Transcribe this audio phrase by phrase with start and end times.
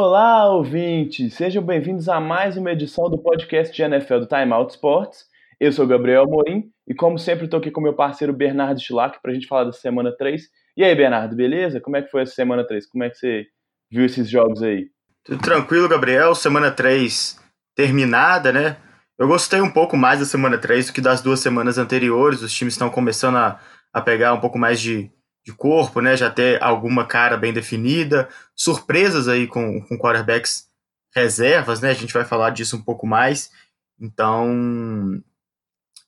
[0.00, 1.34] Olá, ouvintes!
[1.34, 5.26] Sejam bem-vindos a mais uma edição do podcast de NFL do Time Out Sports.
[5.58, 9.32] Eu sou Gabriel Morim e, como sempre, estou aqui com meu parceiro Bernardo Schlag para
[9.32, 10.42] a gente falar da semana 3.
[10.76, 11.80] E aí, Bernardo, beleza?
[11.80, 12.86] Como é que foi essa semana 3?
[12.86, 13.46] Como é que você
[13.90, 14.86] viu esses jogos aí?
[15.24, 16.32] Tudo tranquilo, Gabriel.
[16.32, 17.36] Semana 3
[17.74, 18.76] terminada, né?
[19.18, 22.40] Eu gostei um pouco mais da semana 3 do que das duas semanas anteriores.
[22.40, 23.58] Os times estão começando a,
[23.92, 25.10] a pegar um pouco mais de,
[25.48, 26.14] de corpo, né?
[26.14, 28.28] Já ter alguma cara bem definida.
[28.54, 30.68] Surpresas aí com, com quarterbacks
[31.14, 31.90] reservas, né?
[31.90, 33.50] A gente vai falar disso um pouco mais.
[33.98, 35.22] Então,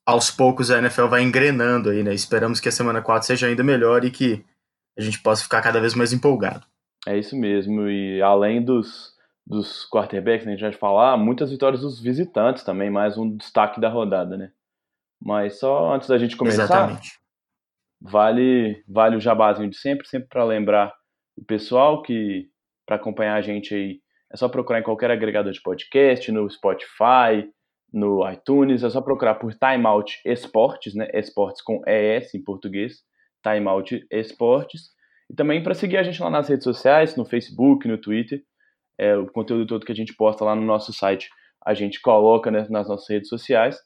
[0.05, 2.13] aos poucos a NFL vai engrenando aí, né?
[2.13, 4.45] Esperamos que a semana 4 seja ainda melhor e que
[4.99, 6.67] a gente possa ficar cada vez mais empolgado.
[7.07, 7.89] É isso mesmo.
[7.89, 9.15] E além dos,
[9.47, 13.81] dos quarterbacks, né, a gente vai falar, muitas vitórias dos visitantes também, mais um destaque
[13.81, 14.51] da rodada, né?
[15.19, 17.20] Mas só antes da gente começar, Exatamente.
[18.01, 20.93] Vale vale o jabazinho de sempre, sempre para lembrar
[21.37, 22.49] o pessoal que
[22.87, 24.01] para acompanhar a gente aí
[24.33, 27.51] é só procurar em qualquer agregador de podcast, no Spotify,
[27.93, 31.09] no iTunes, é só procurar por Timeout Esportes, né?
[31.13, 32.99] Esportes com ES em português,
[33.43, 34.91] Timeout Esportes.
[35.29, 38.41] E também para seguir a gente lá nas redes sociais, no Facebook, no Twitter.
[38.97, 41.29] É, o conteúdo todo que a gente posta lá no nosso site,
[41.65, 43.79] a gente coloca né, nas nossas redes sociais.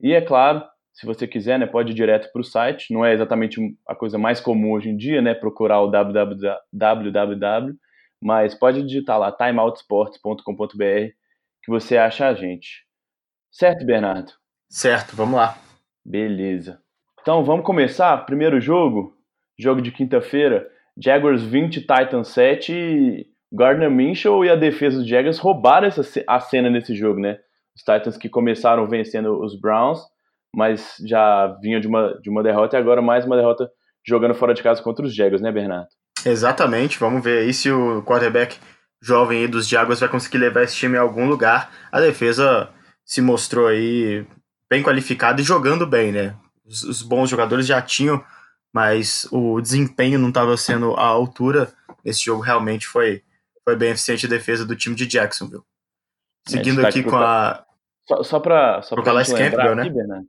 [0.00, 2.92] E é claro, se você quiser, né, pode ir direto para o site.
[2.92, 7.74] Não é exatamente a coisa mais comum hoje em dia, né, procurar o www,
[8.22, 11.14] mas pode digitar lá timeoutsports.com.br
[11.62, 12.84] que você acha a gente.
[13.50, 14.32] Certo, Bernardo?
[14.68, 15.58] Certo, vamos lá.
[16.04, 16.80] Beleza.
[17.20, 18.16] Então vamos começar.
[18.24, 19.16] Primeiro jogo,
[19.58, 22.72] jogo de quinta-feira, Jaguars 20, Titans 7.
[22.72, 27.38] E Gardner Minshew e a defesa dos Jaguars roubaram essa, a cena nesse jogo, né?
[27.74, 30.00] Os Titans que começaram vencendo os Browns,
[30.54, 33.70] mas já vinham de uma, de uma derrota e agora mais uma derrota
[34.06, 35.88] jogando fora de casa contra os Jaguars, né, Bernardo?
[36.24, 36.98] Exatamente.
[36.98, 38.58] Vamos ver aí se o quarterback
[39.02, 41.72] jovem aí dos Jaguars vai conseguir levar esse time a algum lugar.
[41.90, 42.70] A defesa
[43.04, 44.26] se mostrou aí
[44.68, 46.36] bem qualificada e jogando bem, né?
[46.64, 48.22] Os, os bons jogadores já tinham,
[48.72, 51.72] mas o desempenho não estava sendo à altura.
[52.04, 53.22] Esse jogo realmente foi,
[53.64, 55.64] foi bem eficiente a defesa do time de Jacksonville.
[56.46, 57.64] Seguindo é, aqui com a.
[58.06, 58.82] Só, só para.
[58.82, 59.88] Só o Calais Campbell, né?
[59.88, 60.26] Bernardo.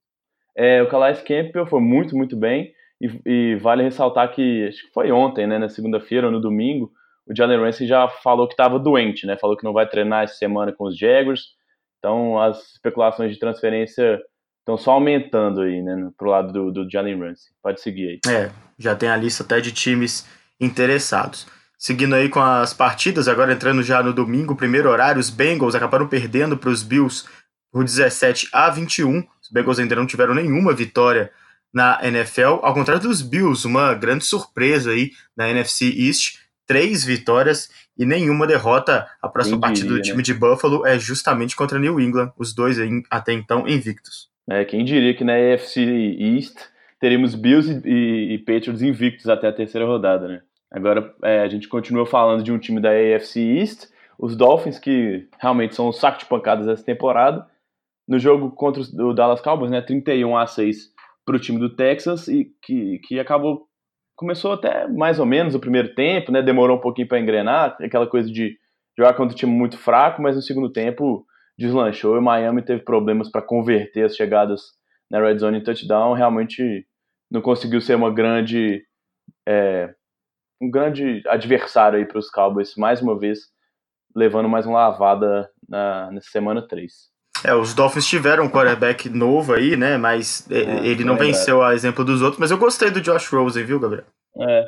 [0.56, 2.74] É, o Calais Campbell foi muito, muito bem.
[3.00, 5.58] E, e, vale ressaltar que, acho que foi ontem, né?
[5.58, 6.92] Na segunda-feira ou no domingo,
[7.28, 9.38] o Jalen Ramsey já falou que estava doente, né?
[9.38, 11.60] Falou que não vai treinar essa semana com os Jaguars
[12.02, 14.20] então as especulações de transferência
[14.60, 17.52] estão só aumentando aí, né, pro lado do, do Jalen Ramsey.
[17.62, 18.34] Pode seguir aí.
[18.34, 20.28] É, já tem a lista até de times
[20.60, 21.48] interessados.
[21.78, 26.08] Seguindo aí com as partidas, agora entrando já no domingo, primeiro horário, os Bengals acabaram
[26.08, 27.28] perdendo para os Bills
[27.72, 29.24] por 17 a 21.
[29.52, 31.32] Bengals ainda não tiveram nenhuma vitória
[31.74, 37.70] na NFL, ao contrário dos Bills, uma grande surpresa aí na NFC East, três vitórias
[37.98, 39.08] e nenhuma derrota.
[39.22, 40.24] A próxima Quem partida diria, do time né?
[40.24, 42.78] de Buffalo é justamente contra New England, os dois
[43.10, 44.30] até então invictos.
[44.50, 45.82] É, quem diria que na AFC
[46.20, 46.58] East
[47.00, 50.42] teríamos Bills e, e, e Patriots invictos até a terceira rodada, né?
[50.70, 53.88] Agora é, a gente continua falando de um time da AFC East,
[54.18, 57.46] os Dolphins, que realmente são um saco de pancadas essa temporada.
[58.12, 60.90] No jogo contra o Dallas Cowboys, né, 31 a 6
[61.26, 63.70] para o time do Texas, e que, que acabou
[64.18, 66.42] começou até mais ou menos o primeiro tempo, né?
[66.42, 68.58] Demorou um pouquinho para engrenar, aquela coisa de
[68.98, 71.26] jogar contra um time muito fraco, mas no segundo tempo
[71.58, 74.62] deslanchou e o Miami teve problemas para converter as chegadas
[75.10, 76.86] na red zone em touchdown, realmente
[77.32, 78.84] não conseguiu ser uma grande
[79.48, 79.96] é,
[80.62, 83.40] um grande adversário aí para os Cowboys mais uma vez,
[84.14, 87.11] levando mais uma lavada na, nessa semana 3.
[87.44, 89.98] É, os Dolphins tiveram um quarterback novo aí, né?
[89.98, 92.40] Mas é, ele não venceu a exemplo dos outros.
[92.40, 94.06] Mas eu gostei do Josh Rosen, viu, Gabriel?
[94.40, 94.66] É.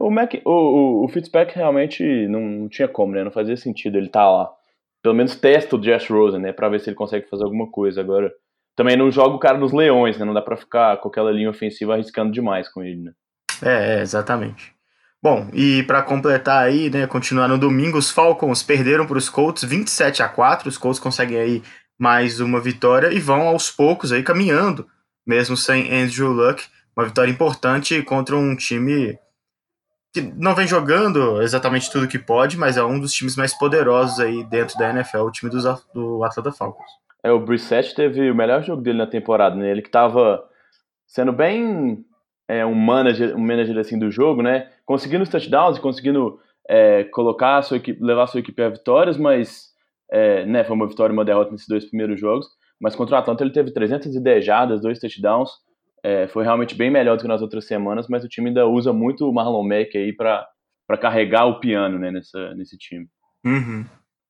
[0.00, 3.24] O, Mac, o, o, o Fitzpatrick realmente não tinha como, né?
[3.24, 4.50] Não fazia sentido ele estar tá lá.
[5.02, 6.52] Pelo menos testa o Josh Rosen, né?
[6.52, 8.00] Pra ver se ele consegue fazer alguma coisa.
[8.00, 8.32] Agora,
[8.76, 10.24] também não joga o cara nos leões, né?
[10.24, 13.12] Não dá pra ficar com aquela linha ofensiva arriscando demais com ele, né?
[13.62, 14.72] É, é exatamente.
[15.22, 19.62] Bom, e para completar aí, né, continuar no domingo, os Falcons perderam para os Colts
[19.62, 20.68] 27 a 4.
[20.68, 21.62] Os Colts conseguem aí
[21.98, 24.86] mais uma vitória e vão aos poucos aí caminhando,
[25.26, 26.64] mesmo sem Andrew Luck,
[26.96, 29.18] uma vitória importante contra um time
[30.12, 34.20] que não vem jogando exatamente tudo que pode, mas é um dos times mais poderosos
[34.20, 36.90] aí dentro da NFL, o time dos, do Atlanta Falcons.
[37.22, 39.70] É, o Brissett teve o melhor jogo dele na temporada, né?
[39.70, 40.44] Ele que estava
[41.06, 42.04] sendo bem
[42.48, 44.70] é, um manager, um manager assim do jogo, né?
[44.84, 46.38] Conseguindo os touchdowns, conseguindo
[46.68, 49.71] é, colocar a sua equipe, levar a sua equipe a vitórias, mas
[50.12, 52.46] é, né, foi uma vitória e uma derrota nesses dois primeiros jogos,
[52.78, 55.50] mas contra o Atlanta ele teve 310 jadas, dois touchdowns,
[56.02, 58.92] é, foi realmente bem melhor do que nas outras semanas, mas o time ainda usa
[58.92, 60.46] muito o Marlon Mack aí para
[61.00, 63.06] carregar o piano né, nessa, nesse time.
[63.44, 63.86] Uhum.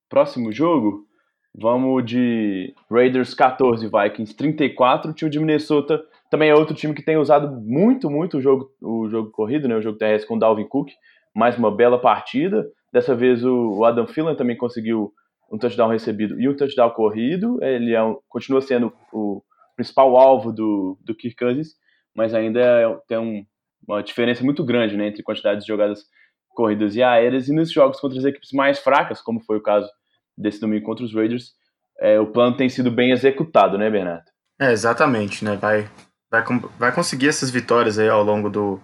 [0.08, 1.04] Próximo jogo,
[1.52, 5.10] vamos de Raiders 14, Vikings 34.
[5.10, 6.00] O time de Minnesota
[6.30, 9.74] também é outro time que tem usado muito, muito o jogo, o jogo corrido, né?
[9.74, 10.90] o jogo terrestre com o Dalvin Cook.
[11.34, 12.66] Mais uma bela partida.
[12.92, 15.12] Dessa vez o Adam Phelan também conseguiu
[15.52, 17.62] um touchdown recebido e um touchdown corrido.
[17.62, 19.42] Ele é um, continua sendo o
[19.76, 21.74] principal alvo do, do Kirk Cousins,
[22.14, 23.44] mas ainda é, tem um,
[23.86, 26.04] uma diferença muito grande né, entre quantidades de jogadas
[26.48, 27.48] corridas e aéreas.
[27.48, 29.88] E nos jogos contra as equipes mais fracas, como foi o caso
[30.36, 31.52] desse domingo contra os Raiders,
[32.00, 34.24] é, o plano tem sido bem executado, né, Bernardo?
[34.58, 35.56] É, exatamente, né?
[35.56, 35.88] Vai,
[36.30, 36.42] vai,
[36.78, 38.80] vai conseguir essas vitórias aí ao longo do,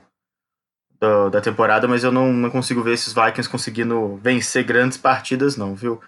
[1.00, 5.56] do da temporada, mas eu não, não consigo ver esses Vikings conseguindo vencer grandes partidas,
[5.56, 6.00] não, viu?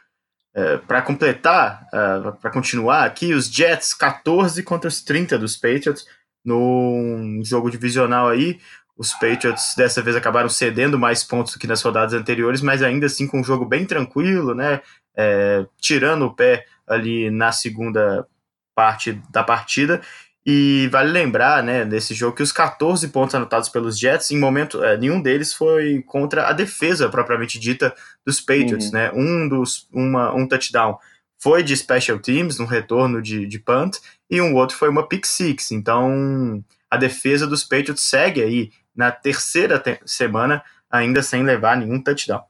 [0.52, 5.56] É, para completar, uh, é, para continuar aqui, os Jets 14 contra os 30 dos
[5.56, 6.05] Patriots
[6.44, 8.58] num jogo divisional aí.
[8.97, 13.06] Os Patriots dessa vez acabaram cedendo mais pontos do que nas rodadas anteriores, mas ainda
[13.06, 14.81] assim com um jogo bem tranquilo, né?
[15.17, 18.26] É, tirando o pé ali na segunda
[18.75, 20.00] parte da partida.
[20.46, 24.82] E vale lembrar, né, nesse jogo, que os 14 pontos anotados pelos Jets, em momento
[24.82, 27.94] é, nenhum deles foi contra a defesa propriamente dita
[28.25, 28.92] dos Patriots, uhum.
[28.92, 29.12] né?
[29.12, 30.98] Um dos uma, um touchdown
[31.42, 33.98] foi de special teams, no retorno de, de punt,
[34.31, 35.70] e um outro foi uma pick six.
[35.72, 42.02] Então, a defesa dos Patriots segue aí na terceira te semana ainda sem levar nenhum
[42.02, 42.42] touchdown.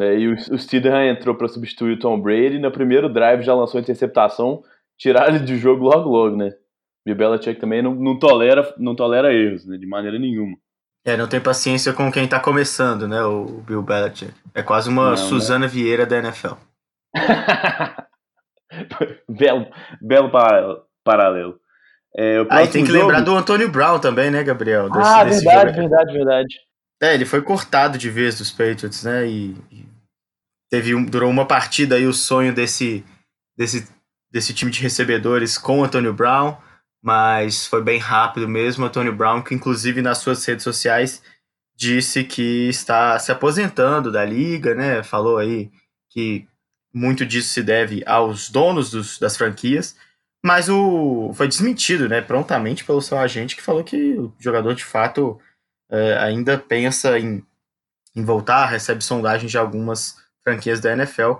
[0.00, 3.80] É, e o, o entrou para substituir o Tom Brady, no primeiro drive já lançou
[3.80, 4.64] interceptação,
[4.98, 6.52] tiraram ele de jogo logo logo, né?
[7.06, 10.56] Bill Belichick também não, não, tolera, não tolera erros, né, de maneira nenhuma.
[11.04, 14.34] É, não tem paciência com quem tá começando, né, o Bill Belichick.
[14.52, 15.16] É quase uma não, né?
[15.16, 15.68] Suzana né?
[15.68, 16.54] Vieira da NFL.
[19.30, 19.68] belo,
[20.02, 20.32] belo
[21.04, 21.60] paralelo.
[22.18, 23.04] É, ah, tem que jogo...
[23.04, 24.90] lembrar do Antônio Brown também, né, Gabriel?
[24.90, 25.88] Desse, ah, desse verdade, jogo.
[25.88, 26.56] verdade, verdade.
[27.00, 29.28] É, ele foi cortado de vez dos Patriots, né?
[29.28, 29.86] E, e
[30.68, 33.04] teve um, durou uma partida aí o sonho desse,
[33.56, 33.88] desse,
[34.32, 36.56] desse time de recebedores com o Antônio Brown
[37.06, 38.84] mas foi bem rápido mesmo.
[38.84, 41.22] Antônio Brown, que inclusive nas suas redes sociais
[41.76, 45.04] disse que está se aposentando da liga, né?
[45.04, 45.70] Falou aí
[46.10, 46.48] que
[46.92, 49.96] muito disso se deve aos donos dos, das franquias,
[50.44, 52.20] mas o foi desmentido, né?
[52.20, 55.40] Prontamente pelo seu agente que falou que o jogador de fato
[55.88, 57.40] é, ainda pensa em,
[58.16, 61.34] em voltar, recebe sondagens de algumas franquias da NFL.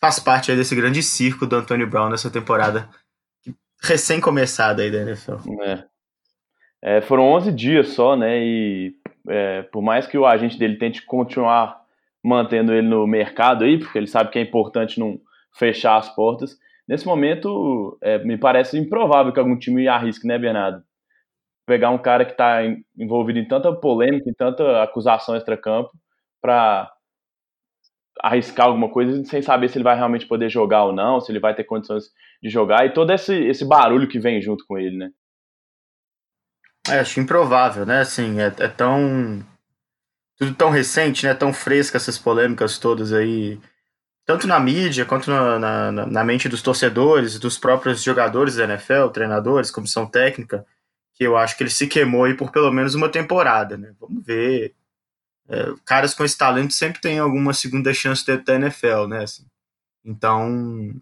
[0.00, 2.88] Faz parte desse grande circo do Antônio Brown nessa temporada
[3.82, 5.36] recém-começada aí da NFL.
[5.62, 5.84] É.
[6.82, 8.38] É, foram 11 dias só, né?
[8.42, 8.94] E
[9.28, 11.80] é, por mais que o agente dele tente continuar
[12.22, 15.20] mantendo ele no mercado aí, porque ele sabe que é importante não
[15.52, 20.82] fechar as portas, nesse momento é, me parece improvável que algum time arrisque, né, Bernardo?
[21.66, 22.60] Pegar um cara que está
[22.96, 25.90] envolvido em tanta polêmica, em tanta acusação extra-campo,
[26.40, 26.90] para
[28.22, 31.40] arriscar alguma coisa sem saber se ele vai realmente poder jogar ou não, se ele
[31.40, 32.04] vai ter condições
[32.42, 35.10] de jogar e todo esse, esse barulho que vem junto com ele, né?
[36.88, 38.00] É, acho improvável, né?
[38.00, 39.44] Assim, é, é tão.
[40.36, 41.34] Tudo tão recente, né?
[41.34, 43.60] Tão fresca essas polêmicas todas aí.
[44.24, 49.08] Tanto na mídia quanto na, na, na mente dos torcedores, dos próprios jogadores da NFL,
[49.08, 50.64] treinadores, comissão técnica,
[51.14, 53.92] que eu acho que ele se queimou aí por pelo menos uma temporada, né?
[54.00, 54.74] Vamos ver
[55.50, 59.24] é, caras com esse talento sempre têm alguma segunda chance dentro da NFL, né?
[59.24, 59.44] Assim.
[60.04, 60.94] Então,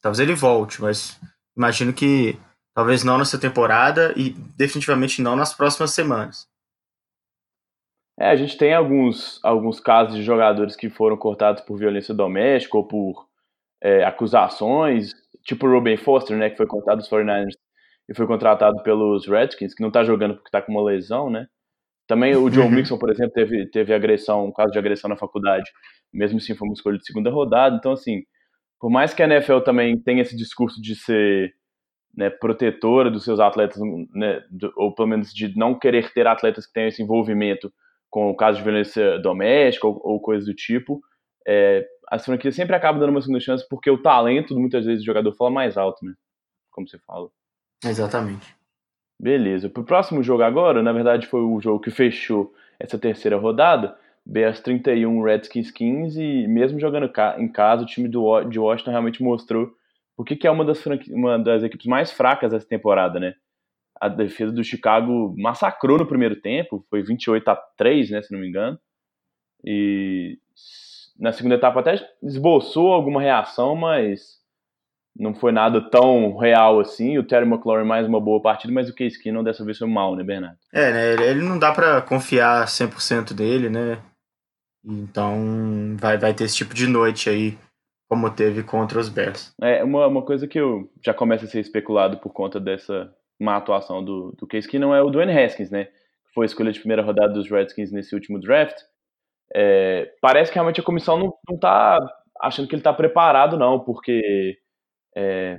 [0.00, 1.20] talvez ele volte, mas
[1.54, 2.38] imagino que
[2.74, 6.48] talvez não nessa temporada e definitivamente não nas próximas semanas.
[8.18, 12.76] É, a gente tem alguns, alguns casos de jogadores que foram cortados por violência doméstica
[12.76, 13.26] ou por
[13.82, 15.12] é, acusações,
[15.44, 17.56] tipo o Ruben Foster, né, que foi cortado dos 49ers
[18.08, 21.46] e foi contratado pelos Redskins, que não tá jogando porque tá com uma lesão, né?
[22.10, 22.70] Também o John uhum.
[22.70, 25.70] Mixon, por exemplo, teve, teve agressão, um caso de agressão na faculdade,
[26.12, 27.76] mesmo assim foi uma escolha de segunda rodada.
[27.76, 28.24] Então, assim,
[28.80, 31.54] por mais que a NFL também tenha esse discurso de ser
[32.12, 33.78] né, protetora dos seus atletas,
[34.12, 34.42] né,
[34.76, 37.72] ou pelo menos de não querer ter atletas que tenham esse envolvimento
[38.10, 41.00] com o caso de violência doméstica ou, ou coisas do tipo,
[41.46, 45.06] é, as franquias sempre acabam dando uma segunda chance porque o talento, muitas vezes, do
[45.06, 46.12] jogador fala mais alto, né?
[46.72, 47.30] Como você fala.
[47.84, 48.59] Exatamente.
[49.20, 49.68] Beleza.
[49.68, 53.94] Pro próximo jogo agora, na verdade foi o jogo que fechou essa terceira rodada.
[54.24, 59.22] Bears 31, Redskins 15, e mesmo jogando em casa, o time do, de Washington realmente
[59.22, 59.74] mostrou
[60.16, 63.34] o que, que é uma das, uma das equipes mais fracas dessa temporada, né?
[64.00, 68.40] A defesa do Chicago massacrou no primeiro tempo, foi 28 a 3, né, se não
[68.40, 68.78] me engano.
[69.62, 70.38] E
[71.18, 74.39] na segunda etapa até esboçou alguma reação, mas
[75.20, 77.18] não foi nada tão real assim.
[77.18, 80.16] O Terry McLaurin mais uma boa partida, mas o Case Keenum dessa vez foi mal,
[80.16, 80.56] né, Bernardo?
[80.72, 81.26] É, né?
[81.28, 83.98] Ele não dá para confiar 100% dele, né?
[84.82, 87.58] Então vai, vai ter esse tipo de noite aí,
[88.08, 89.54] como teve contra os Bears.
[89.60, 93.56] É, uma, uma coisa que eu já começa a ser especulado por conta dessa má
[93.56, 95.88] atuação do, do Case, que não é o Dwayne Haskins, né?
[96.34, 98.76] Foi a escolha de primeira rodada dos Redskins nesse último draft.
[99.54, 101.98] É, parece que realmente a comissão não, não tá
[102.40, 104.56] achando que ele está preparado, não, porque
[105.16, 105.58] é,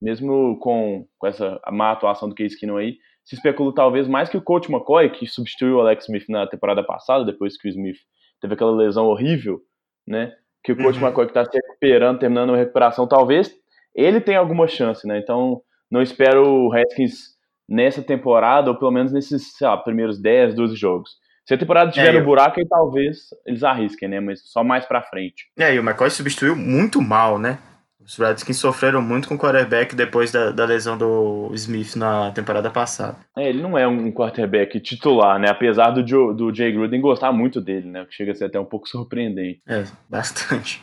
[0.00, 4.36] mesmo com, com essa má atuação do Case Keenum aí, se especula talvez mais que
[4.36, 7.98] o coach McCoy, que substituiu o Alex Smith na temporada passada, depois que o Smith
[8.40, 9.60] teve aquela lesão horrível,
[10.06, 10.32] né?
[10.64, 11.06] Que o coach uhum.
[11.06, 13.54] McCoy que está se recuperando, terminando a recuperação, talvez
[13.94, 15.18] ele tenha alguma chance, né?
[15.18, 17.36] Então, não espero o Haskins
[17.68, 21.10] nessa temporada, ou pelo menos nesses, sei lá, primeiros 10, 12 jogos.
[21.46, 24.20] Se a temporada estiver é, no buraco, aí talvez eles arrisquem, né?
[24.20, 25.46] Mas só mais pra frente.
[25.58, 27.58] É, e o McCoy substituiu muito mal, né?
[28.08, 32.70] Os Redskins sofreram muito com o quarterback depois da, da lesão do Smith na temporada
[32.70, 33.18] passada.
[33.36, 35.50] É, ele não é um quarterback titular, né?
[35.50, 38.06] Apesar do, Joe, do Jay Gruden gostar muito dele, né?
[38.06, 39.60] Que chega a ser até um pouco surpreendente.
[39.68, 40.82] É, bastante.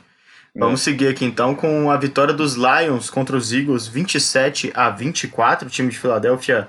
[0.55, 0.59] É.
[0.59, 5.67] Vamos seguir aqui então com a vitória dos Lions contra os Eagles 27 a 24.
[5.67, 6.67] O time de Filadélfia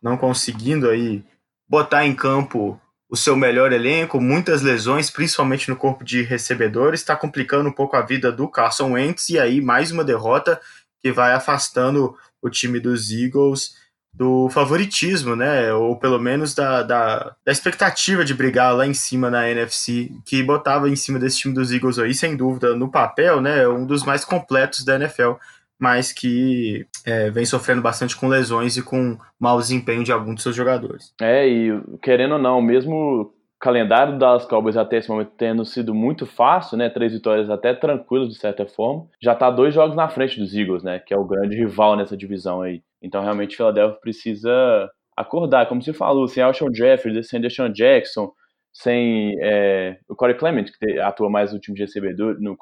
[0.00, 1.24] não conseguindo aí
[1.68, 7.14] botar em campo o seu melhor elenco, muitas lesões, principalmente no corpo de recebedores, está
[7.14, 10.60] complicando um pouco a vida do Carson Wentz, e aí mais uma derrota
[11.00, 13.76] que vai afastando o time dos Eagles
[14.12, 15.72] do favoritismo, né?
[15.74, 20.42] Ou pelo menos da, da, da, expectativa de brigar lá em cima na NFC, que
[20.42, 23.68] botava em cima desse time dos Eagles aí, sem dúvida, no papel, né?
[23.68, 25.32] Um dos mais completos da NFL
[25.78, 30.42] mas que é, vem sofrendo bastante com lesões e com mau desempenho de alguns de
[30.42, 31.12] seus jogadores.
[31.20, 31.70] É, e
[32.02, 36.76] querendo ou não, mesmo calendário do Dallas Cowboys até esse momento tendo sido muito fácil,
[36.76, 40.54] né, três vitórias até tranquilas de certa forma, já está dois jogos na frente dos
[40.54, 42.82] Eagles, né, que é o grande rival nessa divisão aí.
[43.02, 48.30] Então realmente o Philadelphia precisa acordar, como você falou, sem Alshon Jeffrey, sem Deshaun Jackson,
[48.72, 52.56] sem é, o Corey Clement, que atua mais no time de recebedor, no,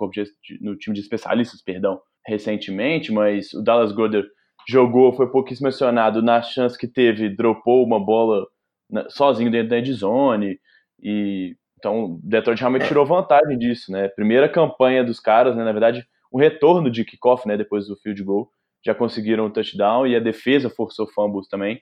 [0.61, 4.29] no time de especialistas, perdão, recentemente, mas o Dallas Goddard
[4.69, 8.47] jogou, foi pouquíssimo mencionado na chance que teve, dropou uma bola
[8.91, 10.59] na, sozinho dentro da endzone,
[11.03, 14.09] e então o Detroit realmente tirou vantagem disso, né?
[14.09, 15.63] Primeira campanha dos caras, né?
[15.63, 16.03] Na verdade,
[16.33, 17.59] o retorno de kickoff, né?
[17.59, 18.49] Depois do field goal,
[18.85, 21.81] já conseguiram um touchdown e a defesa forçou fumbles também.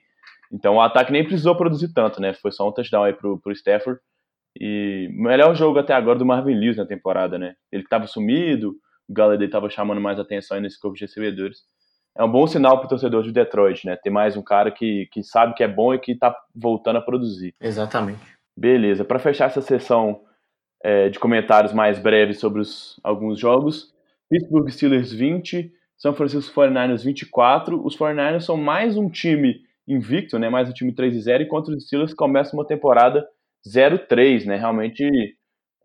[0.51, 2.33] Então o ataque nem precisou produzir tanto, né?
[2.33, 3.99] Foi só um touchdown aí pro, pro Stafford.
[4.59, 7.55] E melhor jogo até agora do Marvin Lewis na temporada, né?
[7.71, 8.75] Ele estava sumido,
[9.09, 11.63] o Galladay estava chamando mais atenção nesse corpo de recebedores.
[12.15, 13.95] É um bom sinal para o torcedor de Detroit, né?
[13.95, 17.01] Ter mais um cara que, que sabe que é bom e que está voltando a
[17.01, 17.55] produzir.
[17.59, 18.21] Exatamente.
[18.55, 19.03] Beleza.
[19.03, 20.21] Para fechar essa sessão
[20.83, 23.91] é, de comentários mais breves sobre os, alguns jogos,
[24.29, 27.83] Pittsburgh Steelers 20, São Francisco 49ers 24.
[27.83, 30.49] Os 49ers são mais um time invicto, né?
[30.49, 33.27] Mais um time 3 0, enquanto os Steelers começam uma temporada
[33.67, 34.55] 0-3, né?
[34.55, 35.35] Realmente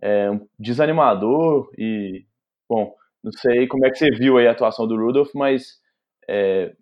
[0.01, 2.25] é, um desanimador e,
[2.69, 5.79] bom, não sei como é que você viu a atuação do Rudolph, mas
[6.29, 6.73] é,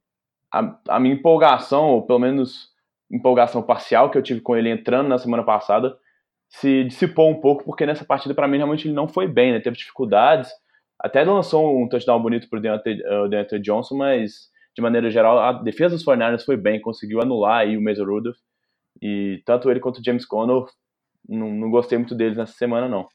[0.53, 2.71] a, a, minha empolgação, ou pelo menos
[3.11, 5.97] empolgação parcial que eu tive com ele entrando na semana passada,
[6.49, 9.61] se dissipou um pouco, porque nessa partida, para mim, realmente ele não foi bem, né?
[9.61, 10.51] Teve dificuldades,
[10.99, 15.95] até lançou um touchdown bonito pro Deontay, Deontay Johnson, mas de maneira geral, a defesa
[15.95, 18.37] dos 49ers foi bem, conseguiu anular aí o Mason Rudolph,
[19.01, 20.65] e tanto ele quanto o James Conner,
[21.29, 23.09] não, não gostei muito deles nessa semana, não.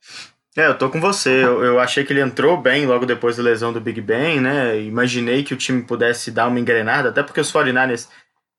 [0.55, 1.43] É, eu tô com você.
[1.43, 4.79] Eu, eu, achei que ele entrou bem logo depois da lesão do Big Ben, né?
[4.81, 8.09] Imaginei que o time pudesse dar uma engrenada, até porque os 49ers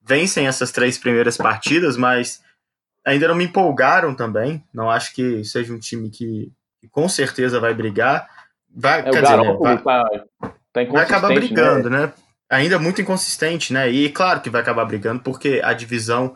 [0.02, 2.42] vencem essas três primeiras partidas, mas
[3.04, 4.64] ainda não me empolgaram também.
[4.72, 8.26] Não acho que seja um time que, que com certeza vai brigar.
[8.74, 10.04] Vai, é, quer dizer, né, vai, tá,
[10.72, 11.34] tá vai acabar né?
[11.34, 12.06] brigando, né?
[12.06, 12.12] né?
[12.50, 13.90] Ainda muito inconsistente, né?
[13.90, 16.34] E claro que vai acabar brigando, porque a divisão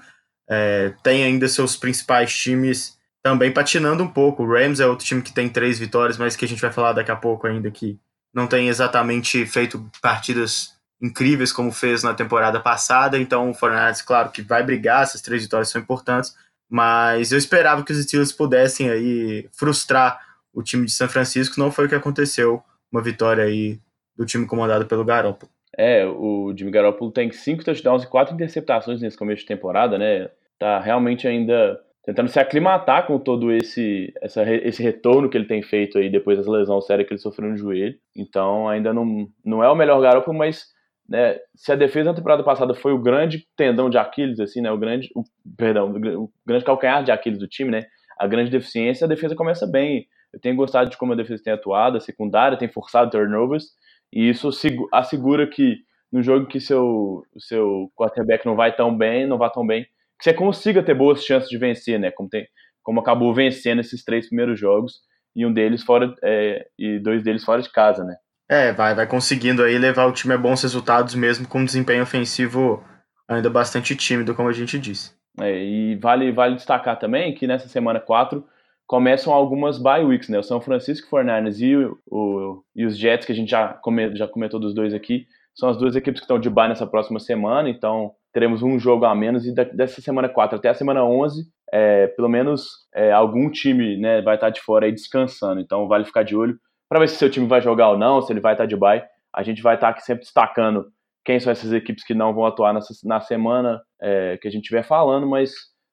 [0.48, 2.95] é, tem ainda seus principais times
[3.26, 4.44] também patinando um pouco.
[4.44, 6.92] O Rams é outro time que tem três vitórias, mas que a gente vai falar
[6.92, 7.98] daqui a pouco ainda que
[8.32, 13.18] não tem exatamente feito partidas incríveis como fez na temporada passada.
[13.18, 16.36] Então o Fortnite, claro que vai brigar, essas três vitórias são importantes,
[16.70, 20.20] mas eu esperava que os Steelers pudessem aí frustrar
[20.54, 21.58] o time de São Francisco.
[21.58, 22.62] Não foi o que aconteceu.
[22.92, 23.80] Uma vitória aí
[24.16, 25.50] do time comandado pelo Garoppolo.
[25.76, 30.30] É, o Jimmy Garoppolo tem cinco touchdowns e quatro interceptações nesse começo de temporada, né?
[30.60, 35.60] Tá realmente ainda tentando se aclimatar com todo esse, essa, esse retorno que ele tem
[35.60, 37.98] feito aí depois das lesões sérias que ele sofreu no joelho.
[38.14, 40.66] Então ainda não, não é o melhor garoto, mas
[41.08, 44.70] né, se a defesa na temporada passada foi o grande tendão de Aquiles, assim, né,
[44.70, 45.24] o grande, o,
[45.56, 47.86] perdão, o grande calcanhar de Aquiles do time, né,
[48.16, 50.06] a grande deficiência, a defesa começa bem.
[50.32, 53.70] Eu tenho gostado de como a defesa tem atuado, a secundária tem forçado turnovers,
[54.12, 54.50] e isso
[54.92, 55.78] assegura que
[56.12, 59.86] no jogo que seu, seu quarterback não vai tão bem, não vai tão bem,
[60.18, 62.10] que você consiga ter boas chances de vencer, né?
[62.10, 62.46] Como, tem,
[62.82, 65.00] como acabou vencendo esses três primeiros jogos.
[65.34, 68.16] e um deles fora é, e dois deles fora de casa, né?
[68.48, 72.02] É, vai, vai conseguindo aí levar o time a bons resultados mesmo com um desempenho
[72.02, 72.82] ofensivo
[73.28, 75.12] ainda bastante tímido, como a gente disse.
[75.40, 78.44] É, e vale, vale destacar também que nessa semana 4
[78.86, 80.38] começam algumas bye weeks, né?
[80.38, 84.14] O São Francisco 49ers e, o, o, e os Jets, que a gente já, come,
[84.16, 87.18] já comentou dos dois aqui, são as duas equipes que estão de bye nessa próxima
[87.18, 91.48] semana, então teremos um jogo a menos e dessa semana 4 até a semana 11,
[91.72, 96.04] é, pelo menos é, algum time né, vai estar de fora aí descansando, então vale
[96.04, 96.54] ficar de olho
[96.86, 99.02] para ver se seu time vai jogar ou não, se ele vai estar de bye.
[99.34, 100.84] A gente vai estar aqui sempre destacando
[101.24, 104.64] quem são essas equipes que não vão atuar nessa, na semana é, que a gente
[104.64, 105.52] estiver falando, mas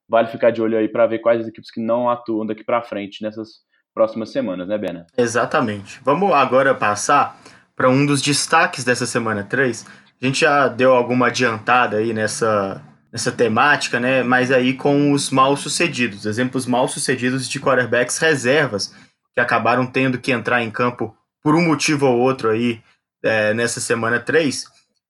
[0.09, 2.81] vale ficar de olho aí para ver quais as equipes que não atuam daqui para
[2.81, 3.61] frente nessas
[3.93, 5.07] próximas semanas, né, Bena?
[5.17, 6.01] Exatamente.
[6.03, 7.39] Vamos agora passar
[7.73, 10.02] para um dos destaques dessa semana 3.
[10.23, 14.23] A gente já deu alguma adiantada aí nessa, nessa temática, né?
[14.23, 18.95] Mas aí com os mal sucedidos, exemplos mal sucedidos de quarterbacks reservas
[19.33, 21.13] que acabaram tendo que entrar em campo
[21.43, 22.81] por um motivo ou outro aí
[23.21, 24.65] é, nessa semana 3.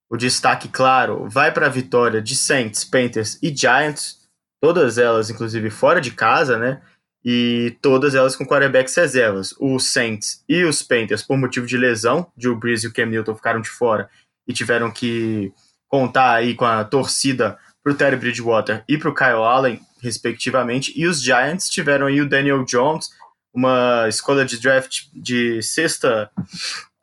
[0.10, 4.18] O destaque, claro, vai para a vitória de Saints, Panthers e Giants,
[4.60, 6.82] todas elas, inclusive, fora de casa, né?
[7.24, 9.54] E todas elas com quarterbacks reservas.
[9.60, 13.36] Os Saints e os Panthers, por motivo de lesão, Joe Breeze e o Cam Newton
[13.36, 14.10] ficaram de fora
[14.48, 15.52] e tiveram que
[15.88, 20.94] contar aí com a torcida para o Terry Bridgewater e para o Kyle Allen, respectivamente.
[20.96, 23.10] E os Giants tiveram aí o Daniel Jones,
[23.54, 26.32] uma escolha de draft de sexta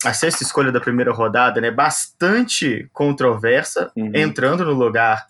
[0.04, 4.10] a sexta escolha da primeira rodada, né, bastante controversa, uhum.
[4.14, 5.26] entrando no lugar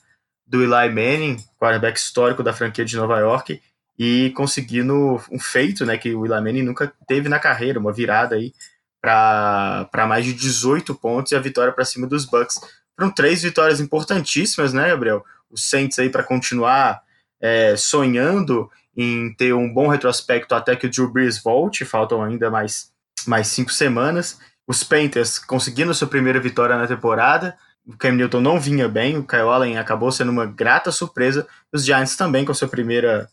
[0.46, 3.60] do Eli Manning, quarterback histórico da franquia de Nova York,
[3.98, 8.36] e conseguindo um feito, né, que o Eli Manning nunca teve na carreira, uma virada
[8.36, 8.52] aí
[9.00, 12.60] para mais de 18 pontos e a vitória para cima dos Bucks.
[12.96, 15.24] Foram três vitórias importantíssimas, né, Gabriel?
[15.50, 17.02] Os Saints aí para continuar
[17.40, 22.50] é, sonhando em ter um bom retrospecto até que o Drew Brees volte, faltam ainda
[22.50, 22.92] mais,
[23.26, 24.38] mais cinco semanas.
[24.66, 29.26] Os Panthers conseguindo sua primeira vitória na temporada, o Cam Newton não vinha bem, o
[29.26, 33.28] Kyle Allen acabou sendo uma grata surpresa, os Giants também com sua primeira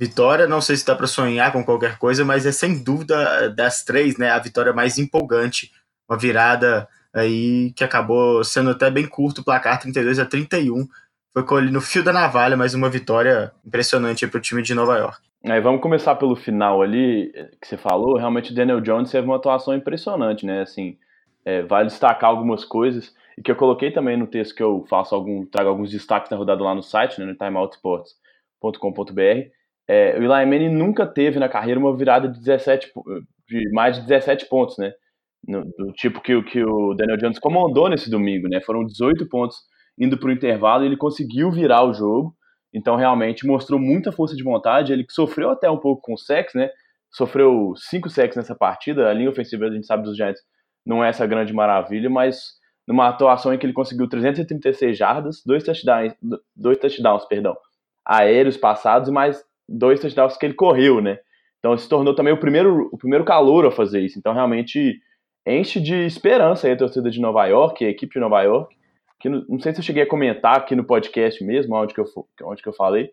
[0.00, 3.84] vitória, não sei se dá para sonhar com qualquer coisa, mas é sem dúvida das
[3.84, 5.70] três, né, a vitória mais empolgante,
[6.08, 10.88] uma virada aí que acabou sendo até bem curto, o placar 32 a 31,
[11.34, 14.96] foi ali no fio da navalha, mas uma vitória impressionante para o time de Nova
[14.96, 15.18] York.
[15.44, 18.16] Aí vamos começar pelo final ali, que você falou.
[18.16, 20.62] Realmente o Daniel Jones teve uma atuação impressionante, né?
[20.62, 20.98] Assim,
[21.44, 25.14] é, vale destacar algumas coisas, e que eu coloquei também no texto que eu faço
[25.14, 29.59] algum, trago alguns destaques da rodada lá no site, né, no timeoutsports.com.br.
[29.92, 32.92] É, o Eli Manning nunca teve na carreira uma virada de 17,
[33.48, 34.92] de mais de 17 pontos, né?
[35.48, 38.60] No, do tipo que, que o Daniel Jones comandou nesse domingo, né?
[38.60, 39.56] Foram 18 pontos
[39.98, 42.32] indo para o intervalo, ele conseguiu virar o jogo.
[42.72, 44.92] Então, realmente, mostrou muita força de vontade.
[44.92, 46.70] Ele sofreu até um pouco com o sex, né?
[47.10, 49.08] Sofreu cinco sacks nessa partida.
[49.08, 50.40] A linha ofensiva, a gente sabe dos Giants,
[50.86, 55.64] não é essa grande maravilha, mas numa atuação em que ele conseguiu 336 jardas, dois
[55.64, 56.14] touchdowns,
[56.54, 57.56] dois touchdowns perdão,
[58.06, 61.18] aéreos passados e mais dois touchdowns que ele correu, né?
[61.58, 64.18] Então, se tornou também o primeiro, o primeiro calor a fazer isso.
[64.18, 64.98] Então, realmente,
[65.46, 68.74] enche de esperança aí a torcida de Nova York, a equipe de Nova York
[69.20, 72.06] que não sei se eu cheguei a comentar aqui no podcast mesmo, onde que eu,
[72.42, 73.10] onde que eu falei,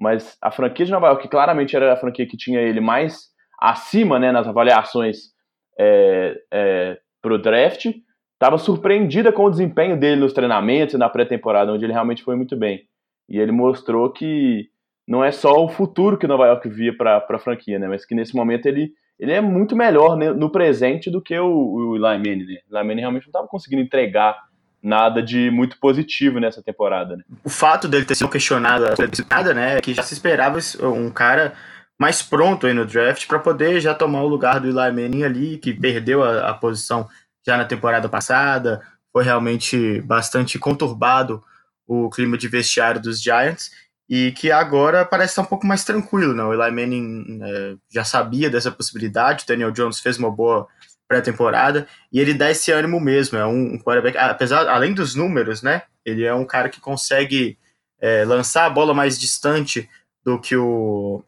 [0.00, 3.30] mas a franquia de Nova York, que claramente era a franquia que tinha ele mais
[3.60, 5.32] acima né, nas avaliações
[5.76, 7.86] é, é, para o draft,
[8.34, 12.36] estava surpreendida com o desempenho dele nos treinamentos e na pré-temporada, onde ele realmente foi
[12.36, 12.84] muito bem.
[13.28, 14.68] E ele mostrou que
[15.08, 18.14] não é só o futuro que Nova York via para a franquia, né, mas que
[18.14, 22.18] nesse momento ele, ele é muito melhor né, no presente do que o, o Eli
[22.18, 22.44] Manning.
[22.44, 22.58] Né?
[22.70, 24.36] O Eli Manning realmente não estava conseguindo entregar
[24.82, 27.16] nada de muito positivo nessa temporada.
[27.16, 27.24] Né?
[27.42, 28.84] O fato dele ter sido questionado,
[29.30, 31.54] nada, né, que já se esperava um cara
[31.98, 35.56] mais pronto aí no draft para poder já tomar o lugar do Eli Manning ali,
[35.56, 37.08] que perdeu a, a posição
[37.46, 41.42] já na temporada passada, foi realmente bastante conturbado
[41.86, 43.70] o clima de vestiário dos Giants
[44.08, 46.48] e que agora parece estar um pouco mais tranquilo, não?
[46.48, 50.66] O Eli Manning é, já sabia dessa possibilidade, o Daniel Jones fez uma boa
[51.06, 53.38] pré-temporada, e ele dá esse ânimo mesmo.
[53.38, 55.82] É um, um quarterback, apesar, além dos números, né?
[56.04, 57.58] Ele é um cara que consegue
[58.00, 59.88] é, lançar a bola mais distante
[60.24, 61.22] do que o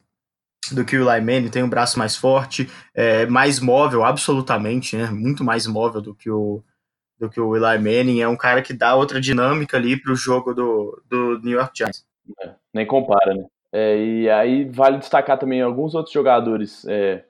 [0.72, 5.10] do que o Eli Manning, tem um braço mais forte, é, mais móvel, absolutamente, né?
[5.10, 6.62] Muito mais móvel do que o
[7.18, 8.20] do que o Eli Manning.
[8.20, 11.76] É um cara que dá outra dinâmica ali para o jogo do, do New York
[11.76, 12.09] Giants.
[12.42, 13.44] É, nem compara, né?
[13.72, 17.24] É, e aí vale destacar também alguns outros jogadores é,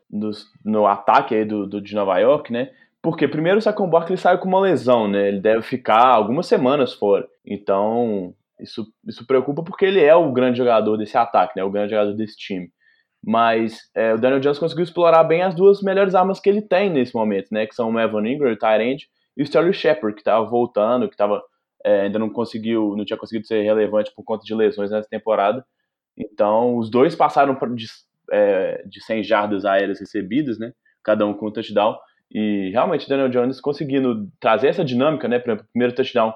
[0.64, 2.70] no ataque aí do, do, de Nova York, né?
[3.02, 5.28] Porque primeiro o Saquon Barkley saiu com uma lesão, né?
[5.28, 7.26] Ele deve ficar algumas semanas fora.
[7.46, 11.64] Então, isso, isso preocupa porque ele é o grande jogador desse ataque, né?
[11.64, 12.70] O grande jogador desse time.
[13.24, 16.90] Mas é, o Daniel Jones conseguiu explorar bem as duas melhores armas que ele tem
[16.90, 17.66] nesse momento, né?
[17.66, 21.16] Que são o Evan Ingram, o Tyrande, e o Sterling Shepard, que estava voltando, que
[21.16, 21.42] tava,
[21.84, 25.64] é, ainda não conseguiu, não tinha conseguido ser relevante por conta de lesões nessa temporada.
[26.16, 27.86] Então, os dois passaram de,
[28.30, 30.72] é, de 100 jardas aéreas recebidas, né?
[31.02, 31.96] Cada um com um touchdown.
[32.30, 35.38] E realmente Daniel Jones conseguindo trazer essa dinâmica, né?
[35.38, 36.32] Por exemplo, o primeiro touchdown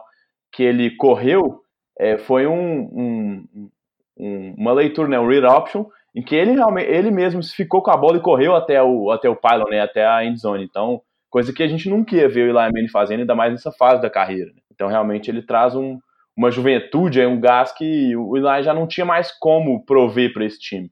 [0.51, 1.63] que ele correu
[1.99, 3.69] é, foi um, um,
[4.17, 5.21] um, uma leitura, né?
[5.21, 8.55] Um read option, em que ele realmente ele mesmo ficou com a bola e correu
[8.55, 9.81] até o, até o pylon, né?
[9.81, 10.65] Até a end zone.
[10.65, 13.73] Então, coisa que a gente nunca ia ver o Eli Manning fazendo, ainda mais nessa
[13.73, 14.53] fase da carreira.
[14.53, 14.63] Né?
[14.75, 15.99] Então, realmente, ele traz um,
[16.37, 20.59] uma juventude, um gás que o Eli já não tinha mais como prover para esse
[20.59, 20.91] time.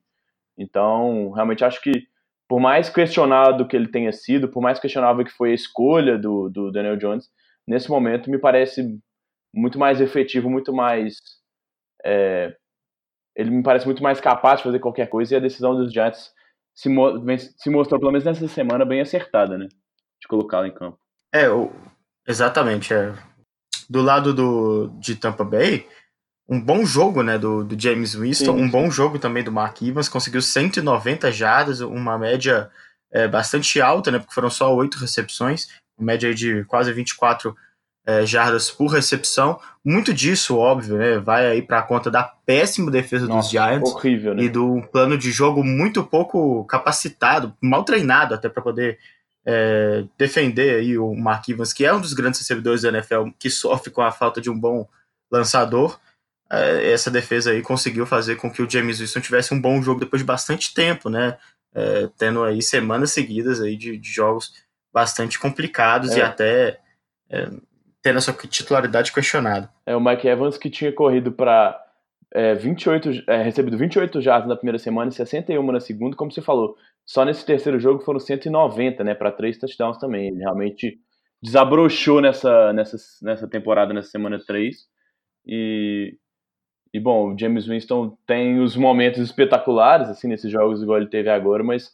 [0.57, 2.07] Então, realmente acho que
[2.47, 6.49] por mais questionado que ele tenha sido, por mais questionável que foi a escolha do,
[6.49, 7.29] do Daniel Jones,
[7.67, 8.99] nesse momento me parece
[9.53, 11.15] muito mais efetivo, muito mais.
[12.05, 12.55] É,
[13.35, 16.31] ele me parece muito mais capaz de fazer qualquer coisa e a decisão dos Giants
[16.75, 17.13] se, mo
[17.57, 19.67] se mostrou, pelo menos nessa semana, bem acertada, né?
[20.21, 20.99] De colocá-lo em campo.
[21.33, 21.45] É,
[22.27, 22.93] exatamente.
[22.93, 23.13] É.
[23.89, 25.85] Do lado do, de Tampa Bay,
[26.47, 28.63] um bom jogo né, do, do James Winston, Sim.
[28.63, 32.69] um bom jogo também do Mark Evans, conseguiu 190 jardas, uma média
[33.11, 35.67] é, bastante alta, né, porque foram só oito recepções,
[35.97, 37.55] uma média de quase 24
[38.05, 39.59] é, jardas por recepção.
[39.85, 43.91] Muito disso, óbvio, né, vai aí para a conta da péssima defesa Nossa, dos Giants
[43.91, 44.43] horrível, né?
[44.43, 48.99] e do plano de jogo muito pouco capacitado, mal treinado até para poder
[49.45, 53.49] é, defender aí o Mark Evans, que é um dos grandes recebedores da NFL, que
[53.49, 54.87] sofre com a falta de um bom
[55.31, 55.99] lançador.
[56.51, 59.99] É, essa defesa aí conseguiu fazer com que o James Wilson tivesse um bom jogo
[59.99, 61.37] depois de bastante tempo, né?
[61.75, 64.53] É, tendo aí semanas seguidas aí de, de jogos
[64.93, 66.19] bastante complicados é.
[66.19, 66.79] e até
[67.29, 67.49] é,
[68.01, 69.69] tendo a sua titularidade questionada.
[69.85, 71.83] É o Mike Evans que tinha corrido para
[72.31, 76.41] é, 28, é, recebido 28 jardas na primeira semana e 61 na segunda, como você
[76.41, 76.77] falou.
[77.05, 80.27] Só nesse terceiro jogo foram 190, né, para três touchdowns também.
[80.27, 80.99] Ele realmente
[81.41, 84.77] desabrochou nessa, nessa, nessa temporada, nessa semana 3.
[85.45, 86.17] E
[86.93, 91.27] e bom, o James Winston tem os momentos espetaculares, assim, nesses jogos igual ele teve
[91.27, 91.91] agora, mas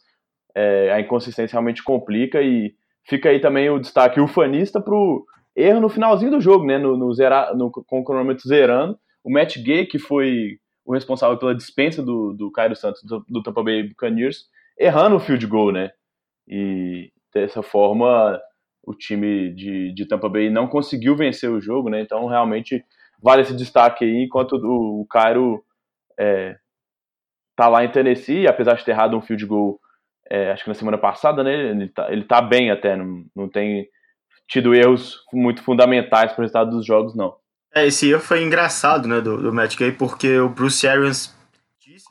[0.54, 2.74] é, a inconsistência realmente complica e
[3.08, 5.24] fica aí também o destaque ufanista pro
[5.56, 8.98] erro no finalzinho do jogo, né, no, no, zera, no com o cronômetro zerando.
[9.24, 13.42] O Matt Gay, que foi o responsável pela dispensa do, do Cairo Santos do, do
[13.42, 15.90] Tampa Bay Buccaneers, errando o field goal, né,
[16.48, 18.40] e dessa forma
[18.82, 22.82] o time de, de Tampa Bay não conseguiu vencer o jogo, né, então realmente
[23.22, 25.62] vale esse destaque aí, enquanto o, o Cairo
[26.18, 26.56] é,
[27.56, 29.78] tá lá em Tennessee, apesar de ter errado um field goal,
[30.30, 31.70] é, acho que na semana passada, né?
[31.70, 33.88] Ele tá, ele tá bem até, não, não tem
[34.48, 37.34] tido erros muito fundamentais para o resultado dos jogos, não.
[37.74, 41.36] É, esse erro foi engraçado, né, do, do Matt Gay, porque o Bruce Arians